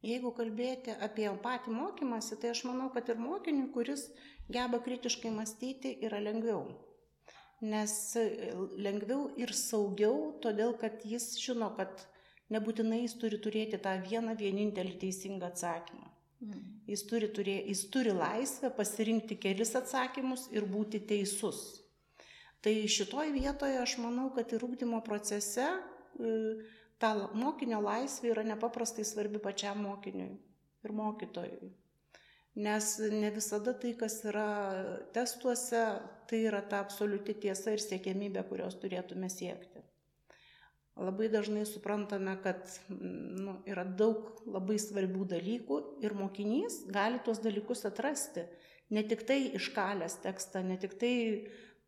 [0.00, 4.06] Jeigu kalbėti apie patį mokymąsi, tai aš manau, kad ir mokiniui, kuris
[4.48, 6.64] geba kritiškai mąstyti, yra lengviau.
[7.60, 7.92] Nes
[8.80, 12.06] lengviau ir saugiau, todėl kad jis žino, kad
[12.54, 16.08] nebūtinai jis turi turėti tą vieną vienintelį teisingą atsakymą.
[16.40, 16.62] Mm.
[16.88, 21.60] Jis turi, turė, jis turi laisvę pasirinkti kelis atsakymus ir būti teisus.
[22.64, 26.32] Tai šitoj vietoje aš manau, kad ir ūkdymo procese e,
[27.00, 30.32] ta mokinio laisvė yra nepaprastai svarbi pačiam mokiniui
[30.84, 31.70] ir mokytojui.
[32.58, 34.48] Nes ne visada tai, kas yra
[35.14, 35.84] testuose,
[36.26, 39.84] tai yra ta absoliuti tiesa ir siekėmybė, kurios turėtume siekti
[41.00, 47.86] labai dažnai suprantame, kad nu, yra daug labai svarbių dalykų ir mokinys gali tuos dalykus
[47.88, 48.44] atrasti.
[48.90, 51.14] Ne tik tai iškalęs tekstą, ne tik tai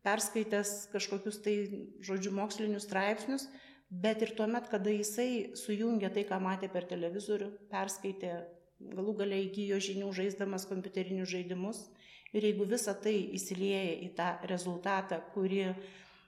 [0.03, 1.55] perskaitęs kažkokius tai,
[2.03, 3.47] žodžiu, mokslinius straipsnius,
[3.91, 8.37] bet ir tuomet, kada jisai sujungia tai, ką matė per televizorių, perskaitė,
[8.91, 11.83] galų galiai įgyjo žinių žaisdamas kompiuterinius žaidimus.
[12.33, 15.67] Ir jeigu visa tai įsilieja į tą rezultatą, kurį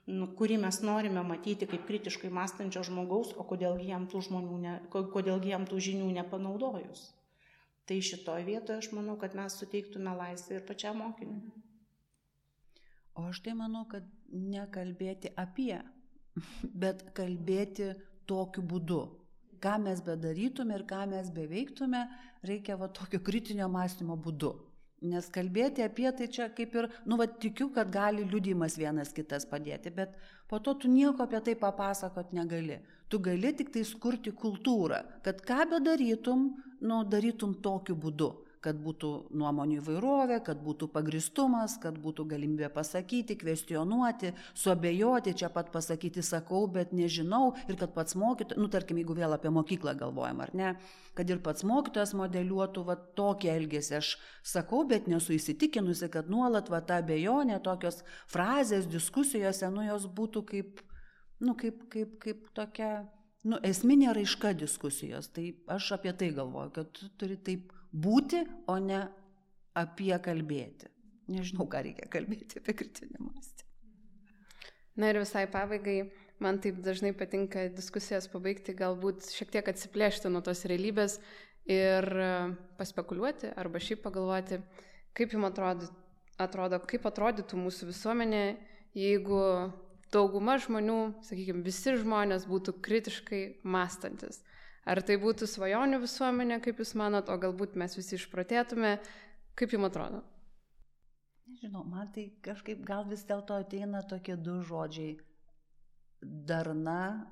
[0.06, 4.22] nu, kurį mes norime matyti kaip kritiškai mąstančio žmogaus, o kodėlgi jam tų,
[4.62, 7.08] ne, kodėlgi jam tų žinių nepanaudojus.
[7.86, 11.52] Tai šitoje vietoje aš manau, kad mes suteiktume laisvę ir pačiam mokiniui.
[13.16, 15.78] O aš tai manau, kad nekalbėti apie,
[16.82, 17.94] bet kalbėti
[18.26, 19.02] tokiu būdu.
[19.62, 22.06] Ką mes bedarytume ir ką mes beveiktume,
[22.46, 24.54] reikia va tokio kritinio mąstymo būdu.
[25.06, 29.44] Nes kalbėti apie tai čia kaip ir, nu, va, tikiu, kad gali liudimas vienas kitas
[29.48, 30.14] padėti, bet
[30.48, 32.80] po to tu nieko apie tai papasakot negali.
[33.12, 36.48] Tu gali tik tai skurti kultūrą, kad ką bedarytum,
[36.80, 38.32] nu, darytum tokiu būdu
[38.66, 45.70] kad būtų nuomonių įvairovė, kad būtų pagristumas, kad būtų galimybė pasakyti, kvestionuoti, suabejoti, čia pat
[45.74, 50.42] pasakyti sakau, bet nežinau ir kad pats mokytojas, nu tarkim, jeigu vėl apie mokyklą galvojam,
[50.42, 50.74] ar ne,
[51.18, 54.14] kad ir pats mokytojas modeliuotų va tokį elgesį, aš
[54.56, 58.02] sakau, bet nesu įsitikinusi, kad nuolat va ta abejonė, tokios
[58.32, 60.82] frazės diskusijose, nu jos būtų kaip,
[61.38, 62.90] nu kaip, kaip, kaip tokia
[63.46, 65.30] nu, esminė raiška diskusijos.
[65.34, 65.48] Tai
[65.78, 69.06] aš apie tai galvoju, kad tu turi taip būti, o ne
[69.76, 70.90] apie kalbėti.
[71.32, 73.66] Nežinau, ką reikia kalbėti apie kritinį mąstymą.
[74.96, 76.06] Na ir visai pabaigai,
[76.40, 81.18] man taip dažnai patinka diskusijas pabaigti, galbūt šiek tiek atsiplėšti nuo tos realybės
[81.68, 82.30] ir e,
[82.78, 84.60] paspekuliuoti arba šiaip pagalvoti,
[85.16, 85.90] kaip jums atrodo,
[86.40, 88.44] atrodo kaip atrodytų mūsų visuomenė,
[88.96, 89.42] jeigu
[90.14, 94.40] dauguma žmonių, sakykime, visi žmonės būtų kritiškai mąstantis.
[94.86, 98.92] Ar tai būtų svajonių visuomenė, kaip Jūs manot, o galbūt mes visi išprotėtume,
[99.58, 100.22] kaip Jums atrodo?
[101.46, 105.16] Nežinau, man tai kažkaip gal vis dėlto ateina tokie du žodžiai-
[106.50, 107.26] darna,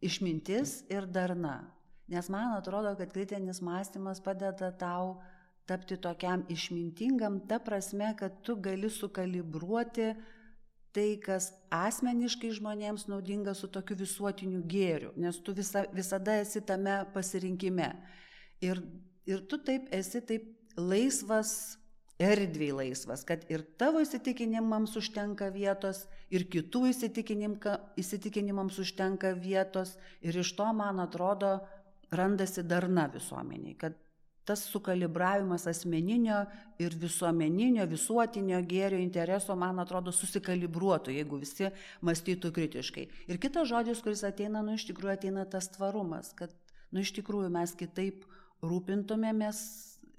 [0.00, 1.70] išmintis ir darna.
[2.08, 5.20] Nes man atrodo, kad kritinis mąstymas padeda tau
[5.66, 10.39] tapti tokiam išmintingam, ta prasme, kad tu gali sukalibruoti uh,
[10.96, 17.00] tai, kas asmeniškai žmonėms naudinga su tokiu visuotiniu gėriu, nes tu visa, visada esi tame
[17.14, 17.90] pasirinkime.
[18.64, 18.82] Ir,
[19.28, 21.78] ir tu taip esi taip laisvas,
[22.20, 30.52] erdviai laisvas, kad ir tavo įsitikinimams užtenka vietos, ir kitų įsitikinimams užtenka vietos, ir iš
[30.58, 31.56] to, man atrodo,
[32.12, 33.96] randasi darna visuomeniai, kad
[34.50, 36.40] tas sukalibravimas asmeninio
[36.82, 41.70] ir visuomeninio, visuotinio gėrio intereso, man atrodo, susikalibruotų, jeigu visi
[42.06, 43.06] mąstytų kritiškai.
[43.30, 46.54] Ir kitas žodis, kuris ateina, nu iš tikrųjų ateina tas tvarumas, kad,
[46.90, 48.26] nu iš tikrųjų mes kitaip
[48.66, 49.62] rūpintumėmės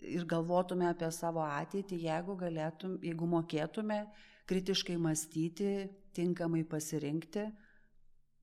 [0.01, 4.05] ir galvotume apie savo ateitį, jeigu galėtum, jeigu mokėtume
[4.49, 5.73] kritiškai mąstyti,
[6.15, 7.45] tinkamai pasirinkti.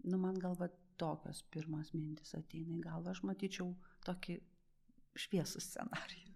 [0.08, 0.68] Nu, man galva
[0.98, 3.72] tokios pirmas mintis ateina į galvą, aš matyčiau
[4.06, 4.38] tokį
[5.26, 6.28] šviesų scenarijų.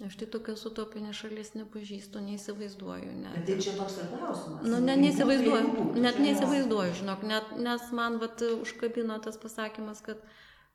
[0.00, 3.10] Aš tai tokios utopinės šalies nepažįstu, neįsivaizduoju.
[3.20, 3.34] Net.
[3.34, 4.62] Bet tai čia toks ir klausimas.
[4.64, 10.22] Nu, net neįsivaizduoju, net neįsivaizduoju, žinok, net, nes man vat, užkabino tas pasakymas, kad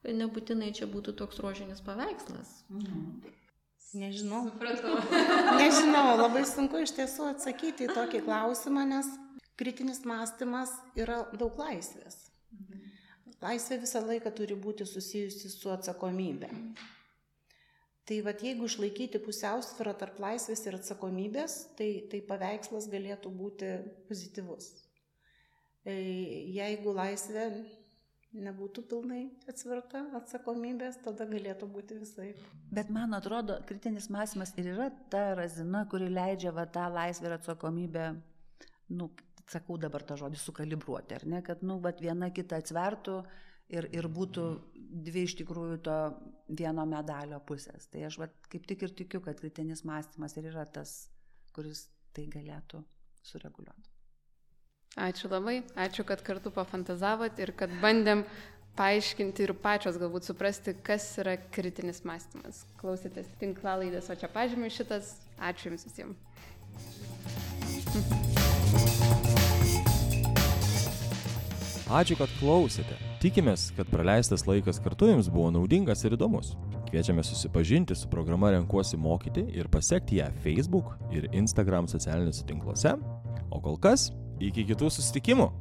[0.06, 2.54] nebūtinai čia būtų toks rožinis paveikslas.
[2.70, 3.34] Mhm.
[3.96, 4.44] Nežinau.
[4.52, 5.00] Supratau.
[5.62, 9.10] Nežinau, labai sunku iš tiesų atsakyti į tokį klausimą, nes
[9.58, 12.28] kritinis mąstymas yra daug laisvės.
[12.54, 12.84] Mhm.
[13.42, 16.52] Laisvė visą laiką turi būti susijusi su atsakomybė.
[18.06, 23.72] Tai vad jeigu išlaikyti pusiausvyrą tarp laisvės ir atsakomybės, tai, tai paveikslas galėtų būti
[24.10, 24.68] pozityvus.
[25.86, 25.96] E,
[26.54, 27.48] jeigu laisvė
[28.36, 32.28] nebūtų pilnai atsverta atsakomybės, tada galėtų būti visai.
[32.74, 37.38] Bet man atrodo, kritinis mąstymas ir yra ta razina, kuri leidžia va, tą laisvę ir
[37.38, 38.10] atsakomybę,
[38.98, 39.10] nu,
[39.50, 43.22] sakau dabar tą žodį, sukalibruoti, ar ne, kad, nu, va, viena kita atsvertų
[43.74, 44.46] ir, ir būtų
[45.06, 45.98] dvi iš tikrųjų to
[46.48, 47.88] vieno medalio pusės.
[47.92, 51.08] Tai aš va, kaip tik ir tikiu, kad kritinis mąstymas ir yra tas,
[51.56, 52.84] kuris tai galėtų
[53.26, 53.92] sureguliuoti.
[54.96, 58.24] Ačiū labai, ačiū, kad kartu pafantazavot ir kad bandėm
[58.80, 62.64] paaiškinti ir pačios galbūt suprasti, kas yra kritinis mąstymas.
[62.80, 65.18] Klausėtės tinklalaidės, o čia pažymiu šitas.
[65.40, 66.16] Ačiū Jums visiems.
[71.86, 72.96] Ačiū, kad klausėte.
[73.22, 76.56] Tikimės, kad praleistas laikas kartu jums buvo naudingas ir įdomus.
[76.90, 82.96] Kviečiame susipažinti su programa Renkuosi mokyti ir pasiekti ją Facebook ir Instagram socialiniuose tinkluose.
[83.54, 84.10] O kol kas,
[84.42, 85.52] iki kitų susitikimų.